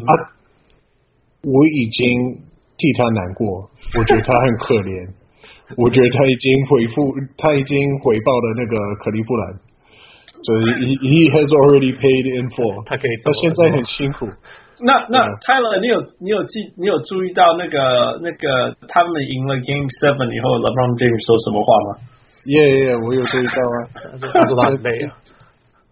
[0.07, 0.11] 啊！
[1.43, 2.39] 我已经
[2.79, 3.67] 替他难过，
[3.99, 5.11] 我觉得他很可怜，
[5.75, 9.59] 我觉得他已经回复，他已经回报了那个克利夫兰，
[10.47, 12.87] 所以 he he has already paid in full。
[12.87, 14.31] 他可以，他现在很辛苦。
[14.83, 21.91] 那那 Tyler，你有你有记你有注意到那个那个他们赢了 Game Seven 以后，LeBron James 说什么话吗？
[22.47, 22.57] 耶
[22.89, 23.77] 耶，我有注意到啊。
[24.33, 25.13] 他说他很累啊。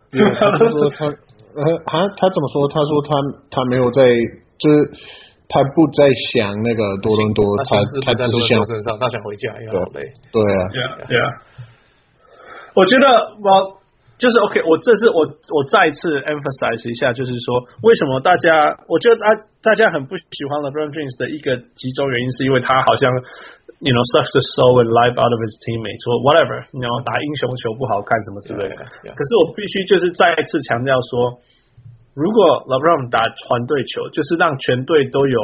[0.41, 1.07] 他说他
[1.53, 2.69] 呃，他他怎么说？
[2.73, 3.11] 他说他
[3.51, 4.01] 他没有在，
[4.57, 4.77] 就是
[5.49, 10.01] 他不再想那个多伦多，他他只是想身上，他想回家，因为好累。
[10.33, 10.61] 对啊，
[11.09, 11.25] 对啊。
[12.75, 13.07] 我觉得
[13.43, 13.78] 我
[14.19, 19.27] 就是 OK，我这次我我再次 emphasize 一下，就是说为什么大家我觉得大
[19.63, 23.09] 大家很不喜欢 LeBron James 的一个集中原因，是因为他好像。
[23.79, 26.03] You know, sucks the soul and life out of his teammates.
[26.03, 26.67] Whatever.
[26.75, 28.83] You know, 打英雄球不好看什么之类的。
[29.07, 29.15] Yeah, yeah.
[29.15, 31.39] 可是我必须就是再一次强调说，
[32.11, 35.39] 如果 LeBron 打团队球，就是让全队都有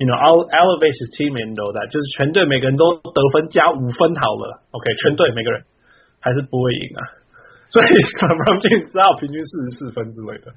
[0.00, 4.64] ，You know, elevate his team and all that，就是全队每个人都得分加五分好了。
[4.72, 5.60] OK，全队每个人
[6.24, 7.00] 还是不会赢啊。
[7.70, 10.52] 所以 LeBron 就只要平均四十四分之类的。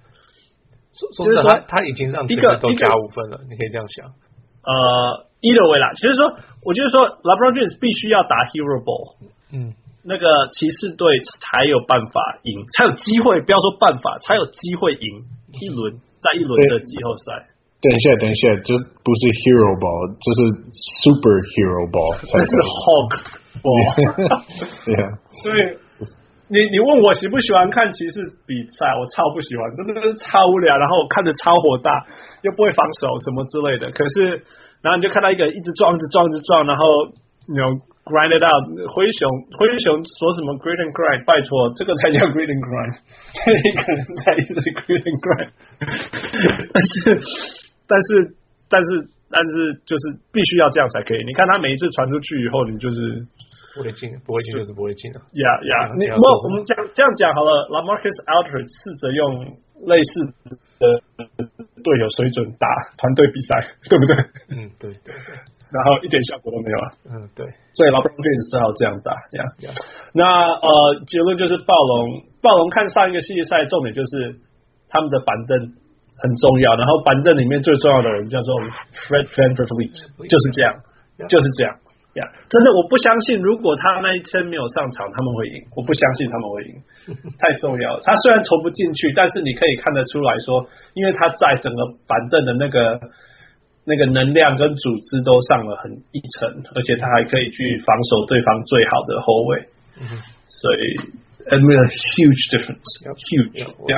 [0.93, 4.07] 就是说他已经让一个都加五分了，你可以这样想。
[4.65, 5.25] 呃。
[5.39, 6.35] Either way 啦，就是说，
[6.67, 9.15] 我就是说，LeBron James 必须要打 Hero Ball，
[9.55, 9.71] 嗯，
[10.03, 15.23] 那个骑士队才有办法赢，才有机会，不要说办法，才有机会赢
[15.55, 17.47] 一轮，在一轮的季后赛。
[17.79, 20.39] 等一下，等一下，这不是 Hero Ball，这是
[21.07, 23.15] Super Hero Ball，这是 Hulk
[23.63, 23.79] Ball。
[24.83, 25.71] 对啊， 所以
[26.49, 32.05] 你你问我喜不喜欢看骑士比赛，我超不喜欢，真的是超无聊，然后看着超火大，
[32.41, 34.43] 又不会防守什么之类的，可是。
[34.81, 36.85] 然后你就看到一个一直撞，一直撞，一直撞，然后
[37.51, 37.67] 你要
[38.07, 38.63] grind it out。
[38.87, 39.27] 灰熊，
[39.59, 41.19] 灰熊说什么 grit and grind？
[41.27, 42.95] 拜托，这个才叫 grit and grind。
[43.43, 45.51] 这一个人才一直 grit and grind。
[46.71, 47.19] 但是，
[47.91, 48.07] 但是
[48.71, 48.87] 但是
[49.27, 51.19] 但是就是必须要这样才可以。
[51.27, 53.27] 你看他每一次传出去以后，你就是
[53.75, 55.21] 不会进，不会进就是不会进了。
[55.33, 57.69] 呀呀，你那，我们讲这样讲好了。
[57.69, 59.45] LaMarcus Aldridge 试着用
[59.85, 60.11] 类似
[60.81, 61.01] 的
[61.83, 62.65] 队友水准打
[62.97, 64.11] 团队比赛， 对不对？
[64.57, 64.97] 嗯，对。
[65.69, 66.87] 然后一点效果都没有啊。
[67.13, 67.45] 嗯，对。
[67.77, 69.45] 所以 LeBron James 只好这样打，这样。
[69.61, 69.77] Yeah.
[70.17, 70.25] 那
[70.57, 74.33] 呃，结论就是暴龙，暴龙看上一个系列赛，重点就是
[74.89, 75.77] 他们的板凳
[76.17, 76.73] 很重要。
[76.73, 78.57] 然后板凳里面最重要的人叫做
[79.05, 79.93] Fred VanVleet，
[80.25, 80.73] 就是这样
[81.29, 81.77] 就是这样。
[82.49, 85.63] 真的，我不相信，如果他那一天没有上场，他们会赢。
[85.75, 86.73] 我不相信他们会赢，
[87.39, 88.01] 太重要了。
[88.03, 92.99] 他虽然投不进去，但是你可以看得出来说，因为他在整个板凳的那个。
[93.85, 99.65] 那个能量跟组织都上了很一层，而且他还可以去防守对方最好的后卫，
[99.97, 100.05] 嗯、
[100.45, 100.77] 所以
[101.47, 103.97] a huge difference，huge，yeah,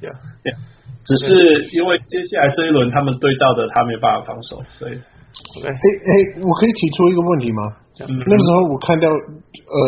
[0.00, 0.56] yeah, yeah.
[1.04, 4.98] 只是因为接下来这一轮他们对到的他没办法防守，所以，
[5.64, 6.10] 哎哎，
[6.42, 7.62] 我可以提出一个问题吗？
[7.98, 9.78] 嗯、那个时候我看到，呃，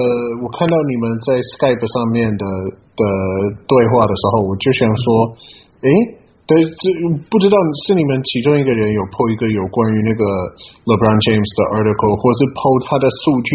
[0.42, 2.44] 我看到你们在 Skype 上面的
[2.98, 3.02] 的
[3.66, 5.06] 对话的时候，我就想说，
[5.82, 6.20] 哎。
[6.50, 6.82] 对，这
[7.30, 7.54] 不知道
[7.86, 10.26] 是你们其中一个人有 po 一个有关于那个
[10.82, 13.50] LeBron James 的 article，或是 po 他的数据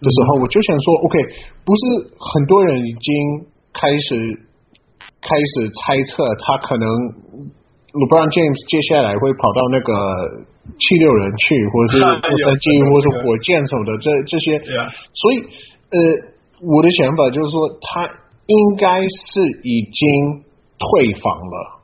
[0.00, 1.20] 的时候，我就想说，OK，
[1.68, 3.12] 不是很多人已经
[3.76, 4.32] 开始
[5.20, 6.88] 开始猜测他可能
[7.90, 9.90] LeBron James 接下来会跑到那个
[10.78, 14.58] 七六人去，或者是洛杉矶，或是火箭什么的，这这些，
[15.12, 15.36] 所以
[15.90, 15.98] 呃，
[16.70, 18.06] 我的想法就是说，他
[18.46, 20.46] 应该是已经
[20.78, 21.80] 退房了。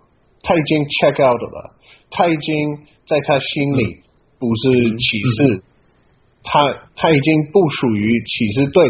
[0.47, 1.75] 他已经 check out 了，
[2.09, 3.99] 他已经在他心里
[4.39, 4.63] 不是
[4.95, 5.59] 骑士，
[6.45, 8.87] 他他已经不属于骑士队，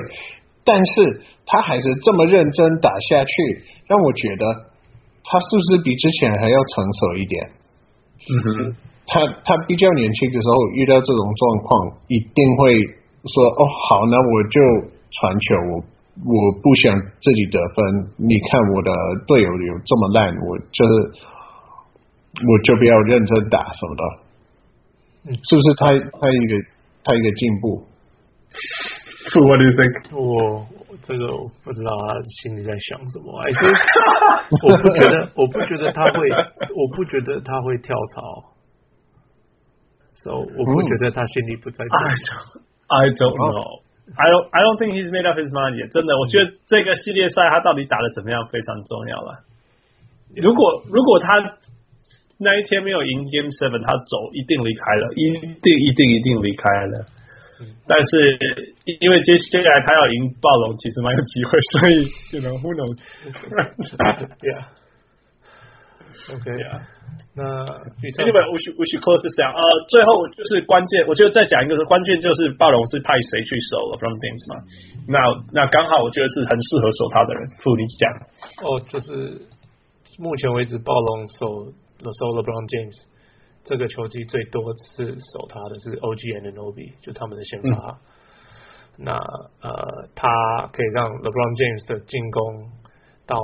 [0.67, 3.33] 但是他还是这么认真打下去，
[3.89, 4.45] 让我觉得
[5.29, 7.37] 他是不是比之前还要成熟一点？
[8.27, 8.75] 嗯哼，
[9.07, 12.79] 他他比较年轻的时候遇到这种状况，一定会
[13.27, 14.57] 说哦好，那我就
[15.11, 15.75] 传球，我
[16.25, 17.79] 我不想自己得分，
[18.17, 18.91] 你看我的
[19.27, 21.35] 队友有这么烂，我就是。
[22.37, 24.03] 我就不要认真打什么的，
[25.25, 25.87] 嗯，是不是他
[26.21, 26.53] 他一个
[27.03, 27.83] 他一个进步
[29.37, 29.93] ？What do you think？
[30.17, 30.67] 我
[31.03, 33.37] 这个我不知道他心里在想什么。
[33.43, 33.61] 哎，这
[34.67, 36.31] 我不觉得，我不觉得他会，
[36.75, 38.55] 我不觉得他会跳槽。
[40.15, 41.97] So 我不觉得他心里不在这。
[42.89, 43.83] I don't know.
[44.17, 45.93] I don't I don't think he's made up his mind yet.
[45.93, 49.45] 真的，我觉得这个系列赛他到底打的怎么样非常重要了。
[50.37, 51.59] 如果如果他。
[52.39, 57.07] 那一天没有赢 Game Seven，他走一定离开了，一定一定一定离开了。
[57.87, 58.37] 但是
[59.01, 64.65] 因为接接下来他要赢暴龙，其实蛮有机会， 所以 you know who knows？Yeah。
[66.33, 66.49] OK，
[67.37, 67.43] 那
[68.25, 69.53] Anyway，我需我需 close 是这样。
[69.53, 69.61] 呃，
[69.93, 74.57] 最后就是关键，我觉得再讲一个，关键就是暴龙是派谁去守了 LeBron James 嘛？
[75.07, 75.21] 那
[75.53, 77.45] 那刚好我觉得是很适合守他的人。
[77.61, 78.09] 傅，你讲。
[78.65, 79.41] 哦，就是
[80.19, 81.73] 目前为止暴龙守。
[81.99, 83.09] 那时候 LeBron James
[83.67, 87.99] 这个球季最多次守他的是 OG Anunoby，就他们的先发。
[88.97, 89.13] 嗯、那
[89.61, 90.31] 呃，他
[90.73, 92.71] 可以让 LeBron James 的进攻
[93.27, 93.37] 到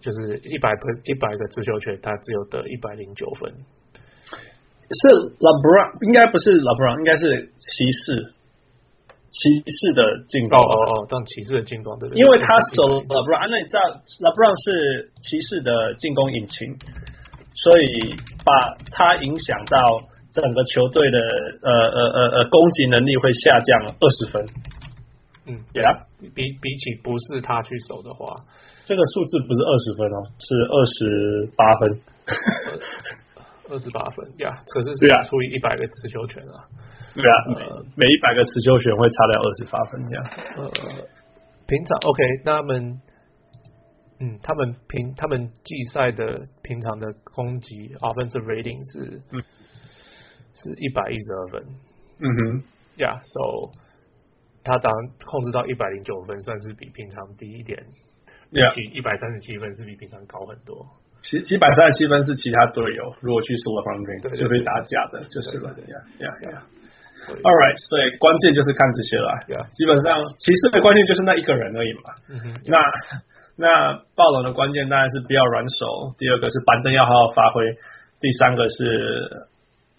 [0.00, 3.50] 就是一百个一百个持球权，他只有得一百零九分。
[3.50, 5.02] 是
[5.42, 8.32] LeBron 应该不是 LeBron，应该是骑士。
[9.32, 12.20] 骑士的进攻哦哦，当骑士的进攻对不对？
[12.20, 13.80] 因为他守 LeBron，那你知道
[14.28, 16.76] LeBron 是骑士的进攻引擎。
[17.54, 18.52] 所以把
[18.90, 20.00] 他影响到
[20.32, 21.18] 整个球队的
[21.62, 24.46] 呃呃呃呃攻击能力会下降二十分。
[25.46, 28.34] 嗯，对啊，比比起不是他去守的话，
[28.84, 32.00] 这个数字不是二十分哦，是二十八分。
[33.70, 34.94] 二十八分呀，可是
[35.28, 36.64] 除以一百个持球权啊。
[37.14, 40.24] 对啊，呃、每每一百个持球权会差掉二十八分这样。
[40.56, 40.70] 呃，
[41.66, 43.00] 平常 OK，那他们。
[44.22, 49.42] 嗯，他们平他们季赛的平常的攻击 offensive rating 是、嗯、
[50.54, 51.66] 是一百一十二分。
[52.22, 52.62] 嗯哼，
[53.02, 53.74] 呀、yeah,，so
[54.62, 54.92] 他当
[55.26, 57.82] 控制到一百零九分，算是比平常低一点。
[58.52, 60.86] 比起一百三十七分是比平常高很多。
[61.24, 65.70] 其实一百三十七分是其他队友如果去输了 LeBron James 就会打假的，就是了。
[65.70, 66.62] 呀呀呀
[67.26, 69.30] ！All right，所以关键就是看这些了。
[69.50, 69.66] Yeah.
[69.74, 72.00] 基本上骑士的关键就是那一个人而已嘛。
[72.28, 72.78] 嗯哼，那。
[73.56, 77.76] 那暴龙的关键当然是不要软手，第二个是板凳要好好发挥，
[78.20, 79.46] 第三个是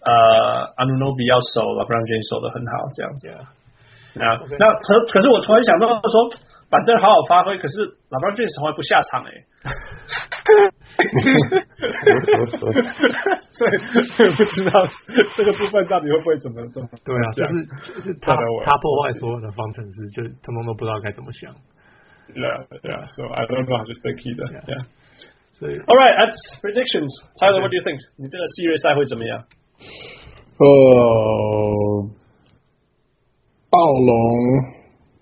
[0.04, 3.40] 呃，Anunoby 要守，LeBron James 守的很好，这样子啊。
[4.16, 4.56] 那、okay.
[4.58, 6.30] 那可可是我突然想到说，
[6.70, 9.42] 板凳好好发挥，可是 LeBron James 从来不下场哎、欸。
[13.50, 14.86] 所以不知道
[15.36, 16.88] 这个部分到底会不会怎么怎么。
[17.04, 21.54] 对啊，就是就是他他破坏所有的方程式，就通通都不知道该怎么想。
[22.35, 23.05] Yeah, yeah.
[23.05, 24.45] So I don't know how to play key 的。
[24.51, 24.63] Yeah.
[24.67, 24.85] yeah.
[25.53, 27.09] 所以，All right, that's predictions.
[27.41, 27.99] Tyler, what do you think?
[28.17, 29.43] 你这个系列赛会怎么样？
[30.57, 32.09] 呃，
[33.69, 34.15] 暴龙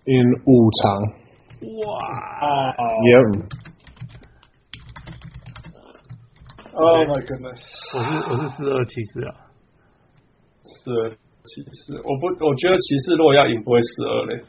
[0.05, 1.01] in 五场。
[1.61, 2.75] 哇！
[3.01, 3.47] Yeah.
[6.73, 7.59] Oh my goodness！
[7.97, 9.33] 我是我是四二骑士啊，
[10.63, 14.44] 四二 骑士，我不，我觉得骑士如果要赢不会四二嘞。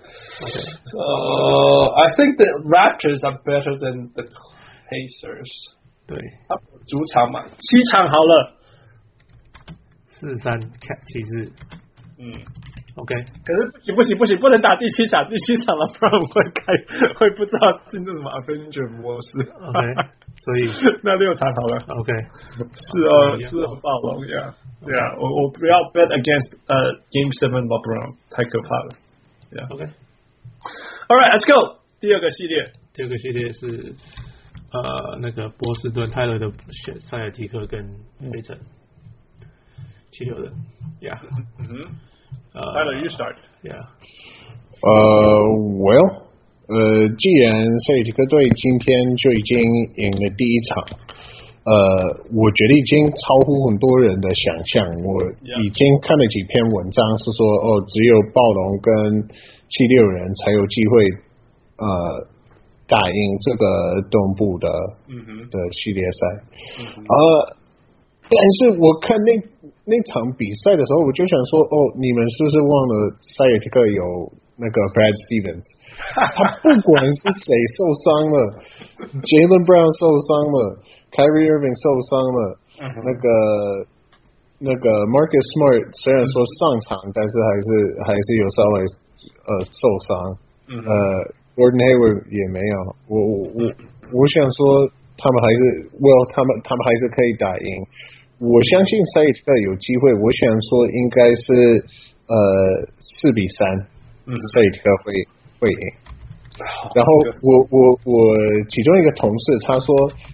[0.94, 5.74] 呃、uh,，I think the Raptors are better than the Pacers。
[6.06, 6.18] 对，
[6.86, 8.54] 主场嘛，七场好了，
[10.08, 11.52] 四三看骑士，
[12.20, 12.34] 嗯。
[12.96, 13.50] OK，可
[13.82, 16.62] 是不行不行不行，不能打第七场，第七场了，不然我会开
[17.16, 19.50] 会不知道进入什么 Avenger 模式。
[19.50, 19.80] OK，
[20.38, 20.70] 所以
[21.02, 21.78] 那六场好了。
[21.88, 22.14] OK，
[22.76, 24.54] 四二四二暴龙呀，
[24.86, 28.96] 对啊，我我不要 bet against 呃 Game Seven LeBron，太可怕了。
[29.52, 29.74] Yeah.
[29.74, 31.80] OK，All right，Let's go。
[32.00, 33.96] 第二个系列，第二个系列是
[34.72, 36.52] 呃那个波士顿泰勒的
[36.86, 37.84] 选塞尔提克跟
[38.32, 38.56] 费城
[40.12, 40.54] 七六人
[41.02, 41.18] ，Yeah，
[41.58, 41.96] 嗯哼。
[42.54, 43.36] 呃，Tyler, you start.
[43.63, 43.82] Yeah.
[44.84, 44.89] 呃
[45.80, 46.28] ，Well，
[46.67, 49.58] 呃，既然塞尔提克队今天就已经
[49.96, 50.84] 赢了第一场，
[51.63, 51.74] 呃，
[52.36, 54.86] 我觉得已经超乎很多人的想象。
[55.02, 55.24] 我
[55.63, 58.93] 已经看了几篇文章，是说哦，只有暴龙跟
[59.69, 61.10] 七六人才有机会
[61.80, 62.28] 呃
[62.88, 64.67] 打赢这个东部的
[65.08, 66.19] 嗯哼的系列赛。
[66.80, 66.86] 嗯。
[67.02, 67.58] 呃，
[68.28, 69.73] 但是我看那。
[69.86, 74.04] 那场比赛的时候，我就想说，哦，你们是不是忘了塞尔提克有
[74.56, 75.65] 那个 Brad Stevens？
[76.15, 78.38] 他不管是谁受伤了
[79.28, 80.58] ，Jaylen Brown 受伤了
[81.12, 82.39] ，Kyrie Irving 受伤了，
[83.04, 83.28] 那个
[84.63, 87.67] 那个 Marcus Smart 虽然说上场，但是还是
[88.08, 88.76] 还是有稍微
[89.43, 90.10] 呃受伤，
[90.88, 90.93] 呃
[91.60, 92.76] ，Gordon Hayward 也没有。
[93.12, 93.62] 我我我
[94.15, 94.88] 我想说，
[95.19, 95.62] 他们还是
[96.00, 97.67] ，Well，他们他们还是可以打赢。
[98.39, 101.86] 我相信塞尔提克有机会，我想说应该是
[102.28, 102.36] 呃
[103.00, 103.88] 四比三，
[104.28, 105.13] 嗯，塞尔提克会
[105.60, 105.80] 会赢。
[106.93, 108.36] 然后我我我
[108.69, 109.89] 其中一个同事他说，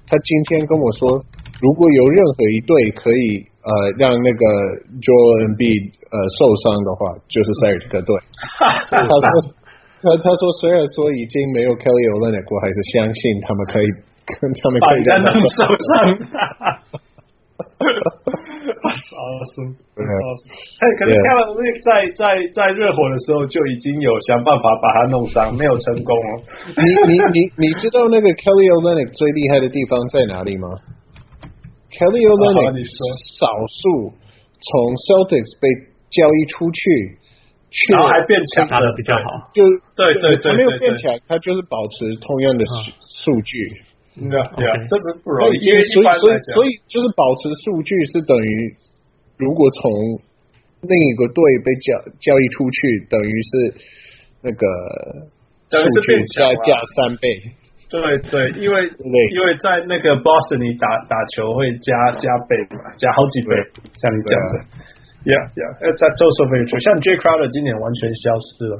[0.07, 1.23] 他今天跟我说，
[1.61, 4.43] 如果有任何一队可以呃让那个
[4.99, 8.11] Joel Embiid 呃受伤的话，就是塞尔提克队。
[8.59, 9.15] 他说
[10.01, 13.87] 他他说虽然说已经没有 Kelly Olynyk，我还是相信他们可以
[14.27, 16.99] 跟 他们可以让他受伤。
[19.09, 22.23] awesome，哎，可是 Kelly 在在
[22.55, 26.39] 在热火的时候就已经有想办法把他弄伤，没有成功哦。
[26.79, 30.67] 你你你你知道那个 Kelly Olynyk 最厉害的地方在哪里吗
[31.91, 32.79] ？Kelly Olynyk
[33.39, 34.15] 少数
[34.59, 34.71] 从
[35.09, 35.67] Celtics 被
[36.09, 36.79] 交易出去，
[37.91, 39.63] 然后还变强打的比较好，就
[39.95, 43.83] 对对对，没有变强，他就是保持同样的数数据。
[44.27, 48.75] 对啊，这是不容易，因为所以所以所以就是保持数据是等于，
[49.37, 50.19] 如果从
[50.83, 51.87] 另一个队被交
[52.19, 53.49] 交易出去，等于是
[54.43, 54.63] 那个
[55.71, 57.29] 数据加加三倍。
[57.89, 58.85] 对对，因为
[59.33, 63.55] 因为在那个 Boston 你打打球会加加倍嘛，加好几倍，
[63.95, 64.65] 像你讲的。
[65.25, 68.75] Yeah yeah，在 social media 像 Jay Crowder 今年完全消失了。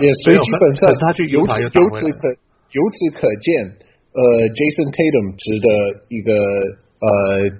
[0.00, 2.32] 也所以基本上他去由此由此可。
[2.72, 3.76] 由此可见，
[4.12, 4.20] 呃
[4.52, 5.68] ，Jason Tatum 值得
[6.08, 6.32] 一个
[7.00, 7.08] 呃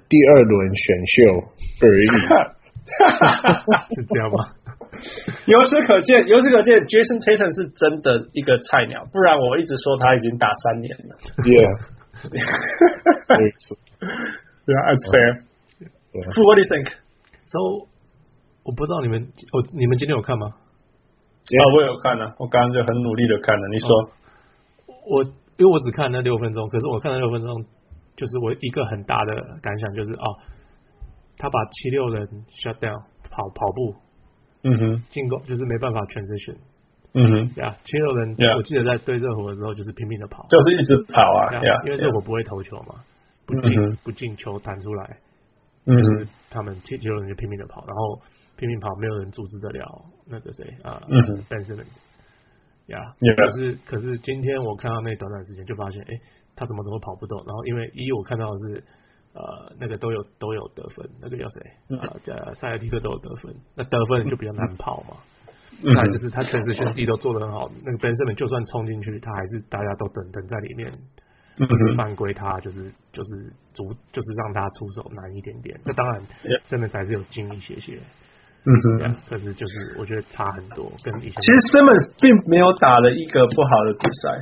[0.08, 1.16] 第二轮选秀
[1.80, 2.08] 而已，
[3.96, 4.52] 是这样吗？
[5.46, 11.16] 由此可见，由此可见，Jason Tatum 是真的一个菜鸟，不然我一直说他已经打三年了。
[11.46, 11.72] Yeah，
[14.66, 15.40] 对啊，That's fair。
[16.12, 16.90] What do you think?
[17.46, 17.86] So，
[18.64, 20.48] 我不知道你们，我，你们今天有看吗？
[20.52, 23.68] 啊，我有看啊，我刚刚就很努力的看了。
[23.72, 24.10] 你说。
[25.08, 25.24] 我
[25.56, 27.64] 因为我只看那六分钟，可是我看了六分钟，
[28.16, 30.26] 就是我一个很大的感想就是哦，
[31.36, 33.94] 他把七六人 shut down 跑跑步，
[34.62, 36.56] 嗯哼，进攻就是没办法 transition，
[37.14, 41.50] 嗯哼，呀，七六人.我记得在对热火的时候就是拼命的跑，就是一直跑啊，
[41.84, 43.02] 因为热火不会投球嘛，
[43.46, 43.96] 不进、mm -hmm.
[44.04, 45.18] 不进球弹出来，
[45.86, 46.04] 嗯、mm -hmm.
[46.04, 48.20] 就是他们七七六人就拼命的跑，然后
[48.56, 52.02] 拼命跑，没有人阻止得了那个谁啊，嗯哼，Ben Simmons。
[52.88, 56.18] 呀、yeah, 可是可是今天我看到那短短时间就发现，哎，
[56.56, 57.38] 他怎么怎么跑不动？
[57.46, 58.84] 然后因为一我看到的是，
[59.34, 61.60] 呃，那个都有都有得分，那个叫谁？
[61.96, 65.16] 啊、呃，加塞尔提克都有得分，那得分就比较难跑嘛。
[65.80, 70.90] 那、嗯、就是他全职兄弟都做得很好，那个 Ben Simmons 就算冲进去，他还是大家都等等在里面，
[71.56, 75.78] 就是犯规他就是就是足就是让他出手难一点点。
[75.84, 76.20] 那当然
[76.64, 78.00] ，Simmons 还是有进一些些，
[78.64, 84.40] 嗯哼，可是就是我觉得差很多，跟以前其实 Simmons 并没有打了一个不好的比赛，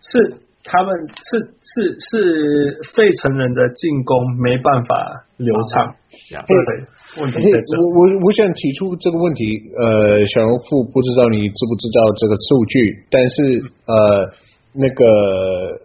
[0.00, 0.36] 是。
[0.62, 0.92] 他们
[1.24, 5.96] 是是是费城人的进攻没办法流畅，
[6.28, 7.80] 对，对问题在这。
[7.80, 9.40] 我我我想提出这个问题，
[9.74, 12.76] 呃，小荣富不知道你知不知道这个数据，
[13.10, 14.28] 但是呃，
[14.74, 15.80] 那个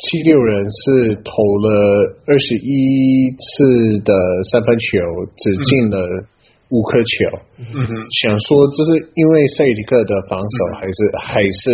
[0.00, 1.30] 七六人是投
[1.60, 4.14] 了二十一次的
[4.50, 4.96] 三分球，
[5.36, 6.24] 只进了
[6.70, 7.14] 五颗球。
[7.58, 7.90] 嗯哼，
[8.22, 11.64] 想说这是因为塞里克的防守还是、嗯、还是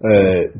[0.00, 0.10] 呃，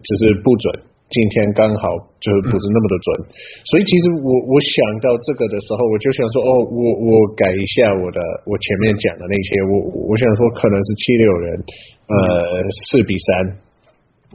[0.02, 0.90] 只是不准。
[1.10, 1.90] 今天刚好
[2.22, 3.34] 就是不是那么的准，嗯、
[3.66, 11.64] 所以其实我我想到这个的时候，我就想说，哦，我我改一下我的我前面讲的那些，我我想说可能是七六人，
[12.06, 13.28] 呃，四比三。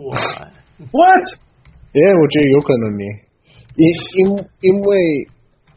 [0.03, 0.19] 哇
[0.91, 1.23] ，What？
[1.95, 3.03] 因为我觉得有可能呢，
[3.79, 3.87] 因
[4.19, 4.25] 因
[4.67, 4.91] 因为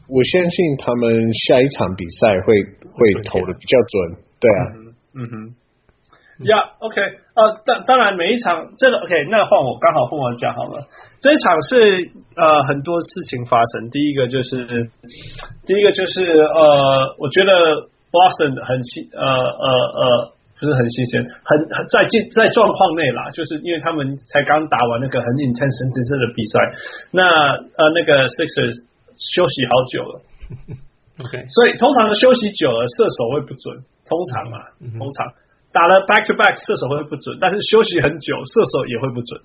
[0.09, 4.61] 我相信他们下一场比赛会会投的比较准，对啊，
[5.15, 5.55] 嗯哼。
[6.47, 7.01] 呀、yeah，OK，
[7.35, 10.87] 呃，当当然每一场这个 OK，那换我刚好换我讲好了。
[11.19, 14.89] 这一场是呃很多事情发生，第一个就是
[15.67, 17.51] 第一个就是呃，我觉得
[18.07, 19.67] Boston 很新，呃呃
[19.99, 21.59] 呃，不是很新鲜，很
[21.91, 26.55] 在进在状况内啦，就是因为他们才刚打完那个很 intense 的比赛，
[27.11, 28.87] 那呃那个 Sixers
[29.19, 30.13] 休息好久了
[31.27, 34.57] ，OK，所以通常的休息久了射手会不准，通常嘛，
[34.97, 35.27] 通常。
[35.71, 39.39] 打了 back to back 射手会不准，但是休息很久射手也会不准。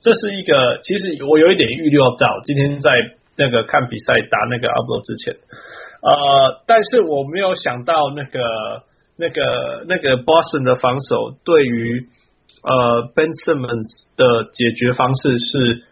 [0.00, 2.90] 这是一个，其实我有一点预料到，今天在
[3.36, 5.36] 那个看比赛打那个 Upload 之前，
[6.02, 8.40] 呃，但是我没有想到那个
[9.16, 12.08] 那个那个 Boston 的防守对于
[12.62, 15.84] 呃 Ben Simmons 的解决方式是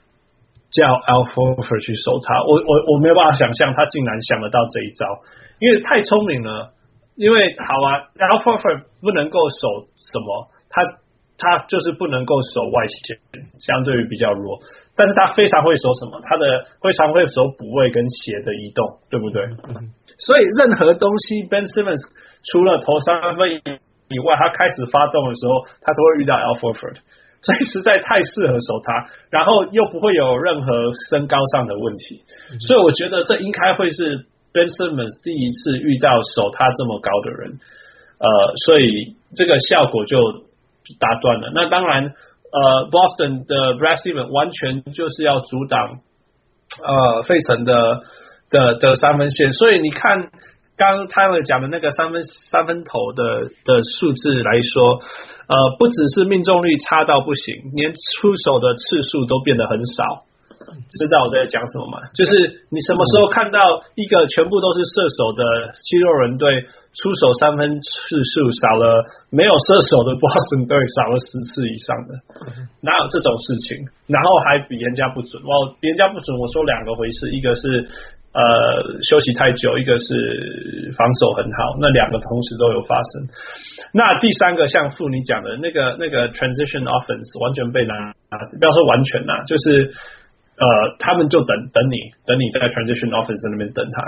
[0.71, 2.43] 叫 Al Horford 去守他。
[2.43, 5.07] 我我我没有办法想象他竟然想得到这一招，
[5.61, 6.73] 因为太聪明了。
[7.17, 10.85] 因为好啊，Al Horford 不能够守什么，他
[11.41, 13.17] 他就是不能够守外线，
[13.57, 14.61] 相对于比较弱，
[14.95, 16.45] 但是他非常会守什么，他的
[16.83, 19.45] 非常会守补位跟斜的移动，对不对？
[19.49, 22.05] 嗯、所以任何东西，Ben Simmons
[22.53, 23.49] 除了投三分
[24.13, 27.01] 以外，他开始发动的时候，他都会遇到 Al Horford，
[27.47, 34.27] 所以实在太适合守他，然后又不会有任何身高上的问题，嗯、所以我觉得这应该会是。
[34.57, 37.61] Ben Simmons 第一次遇到守他这么高的人，
[38.17, 40.17] 呃，所以这个效果就
[40.99, 41.53] 打断了。
[41.53, 46.01] 那当然，呃，Boston 的 Brad Stevens 完全就是要阻挡
[46.81, 48.01] 呃费城的
[48.49, 49.53] 的的三分线。
[49.53, 50.31] 所以你看，
[50.77, 55.01] 刚刚 Tyler 讲的那个三分三分投的的数字来说，
[55.49, 60.25] 呃，不只是命中率差到不行，连出手的次数都变得很少。
[60.67, 62.03] 知道我在讲什么吗？
[62.13, 62.33] 就是
[62.71, 63.61] 你什么时候看到
[63.95, 66.61] 一个全部都是射手的肌肉人队
[66.93, 72.19] 出手三分次数少了，没有射手的波士顿队少了十次以上的，
[72.83, 73.79] 哪有这种事情？
[74.09, 77.87] 然后还比人家不准，我比人家不准，我说两个回事，一个是
[78.37, 83.25] 呃休息太久，一个是防守很好，那两个同时都有发生。
[83.97, 88.13] 那第三个像傅你讲的那个那个 transition offense 完全被拿，
[88.61, 89.91] 不要说完全啦，就是。
[90.57, 90.65] 呃，
[90.99, 94.01] 他们就等等你，等你在 transition office 那边等他。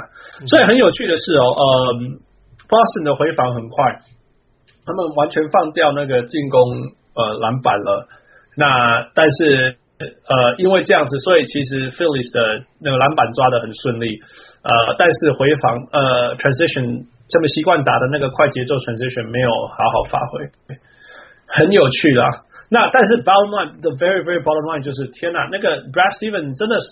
[0.48, 1.92] 所以很有趣的是哦，呃
[2.64, 4.00] ，Boston 的回防很快，
[4.86, 6.56] 他们完全放掉那个进攻
[7.12, 8.08] 呃篮板了。
[8.56, 14.06] 那但是呃，因为这样子，所以其实 Phillies 的那个篮板抓得很顺利。
[14.62, 20.46] 呃，但是回防呃 transition 这么习惯打的那个快节奏 transition 没有好好发挥，
[21.46, 22.26] 很有趣啦。
[22.70, 26.86] 那但是 bottom line，the very very bottom line 就是天呐，那个 Brad Steven 真的是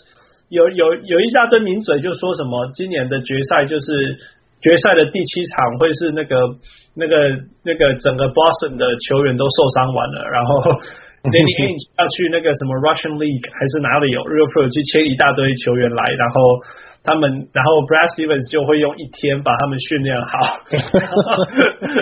[0.49, 4.17] 有有有一下真名嘴就说什么今年的决赛就是
[4.63, 6.35] 决赛的第七场会是那个
[6.97, 10.81] 那个那个整个 Boston 的球员都受伤完了，然后
[11.31, 16.39] any age 要去那个什么 Russian League 还是哪里有 Real Pro 去签一大堆球员来，然后。
[17.07, 20.59] 他们，然后 Brad Stevens 就会用一天把他们训练好，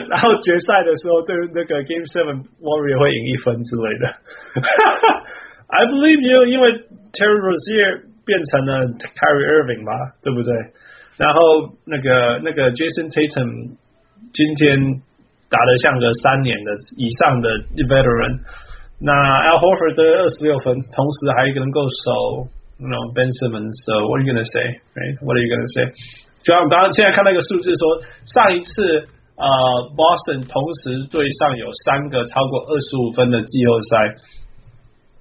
[0.08, 4.08] 然后决赛的时候对那个 Game Seven Warrior 会赢一分之类的。
[5.68, 6.72] I believe you，因为
[7.12, 9.92] Terry Rozier 变成了 Kyrie Irving 吧，
[10.24, 10.56] 对不对？
[11.20, 13.76] 然后那个那个 Jason Tatum
[14.32, 15.02] 今天
[15.52, 17.50] 打得像个三年的以上的
[17.84, 18.40] veteran，
[19.04, 22.48] 那 Al Horford 得二十六分，同时还能够守。
[22.74, 24.82] No Ben Simmons，so what are you gonna say?
[24.98, 25.14] Right?
[25.22, 25.94] What are you gonna say?
[26.42, 29.06] 就像我刚刚现在看到一个数字说，上一次
[29.38, 29.46] 呃
[29.94, 33.92] Boston 同时队上有三个超过二十五分的季后赛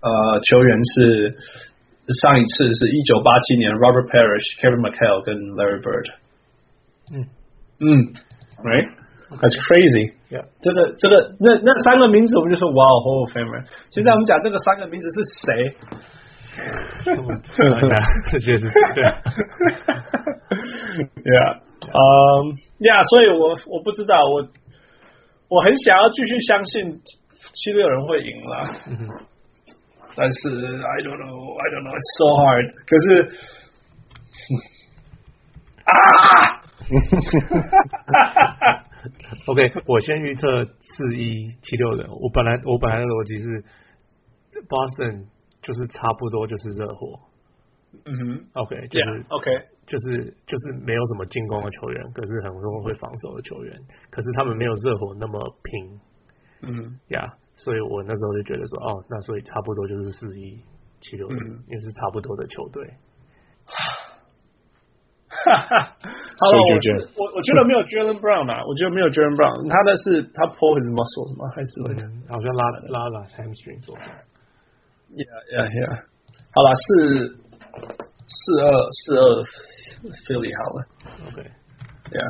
[0.02, 1.30] 呃球员是
[2.26, 6.08] 上一次是一九八七年，Robert Parrish、Kevin McHale 跟 Larry Bird。
[7.14, 7.30] 嗯
[7.86, 8.18] 嗯
[8.66, 10.18] ，Right，That's crazy。
[10.34, 13.70] Yeah，这个这个那那三个名字我们就说 Wow Hall of Famer。
[13.92, 15.78] 现在我们讲这个三个名字是谁？
[18.32, 19.04] 这确实是对。
[21.22, 22.50] Yeah，嗯
[22.82, 24.48] ，Yeah，所以我我不知道，我
[25.50, 27.00] 我很想要继续相信
[27.54, 28.66] 七六人会赢了。
[28.90, 29.08] 嗯
[30.16, 32.70] 但是 I don't know, I don't know, it's so hard。
[32.86, 33.06] 可是
[38.78, 38.84] 啊
[39.48, 42.10] OK，我先预测四一七六人。
[42.10, 43.64] 我本来我本来的逻辑是
[44.68, 45.28] Boston
[45.62, 47.20] 就是差不多就是热火。
[48.06, 49.52] 嗯哼，OK，就是 yeah, OK，
[49.86, 53.80] 就是就是没有什么进攻的球员，可是很多会防守的球员。
[54.10, 56.00] 可是他们没有热火那么拼。
[56.62, 57.34] 嗯，呀、yeah。
[57.56, 60.60] 所以我那时候就觉得说，哦，那所以差不多就是四一
[61.02, 62.82] 七六人，也是差不多的球队。
[65.44, 66.56] 哈哈，好了，
[67.16, 70.92] 我我我觉得没有 Jaylen Brown 啊，我觉得没有 Jaylen Brown，他的是他 pull his 是
[71.76, 72.24] 什么、嗯？
[72.30, 74.02] 好像拉拉了 hamstring 做的。
[75.14, 75.92] Yeah yeah yeah，
[76.56, 77.28] 好了，四
[78.28, 79.44] 四二四二
[80.26, 80.86] Philly 好了。
[81.28, 82.30] OK，Yeah，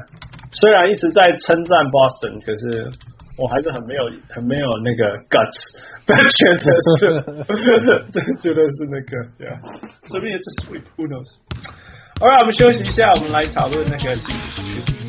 [0.51, 2.91] 虽然一直在称赞 Boston，可是。
[3.36, 5.57] 我还是很没有很没有那个 guts，
[6.05, 6.70] 但觉得
[7.01, 7.01] 是，
[8.38, 9.57] 觉得是那个，对啊，
[10.05, 11.26] 说不定也是 sweep，who knows？
[12.20, 15.02] 好了，我们休息一下，我们来讨论那个。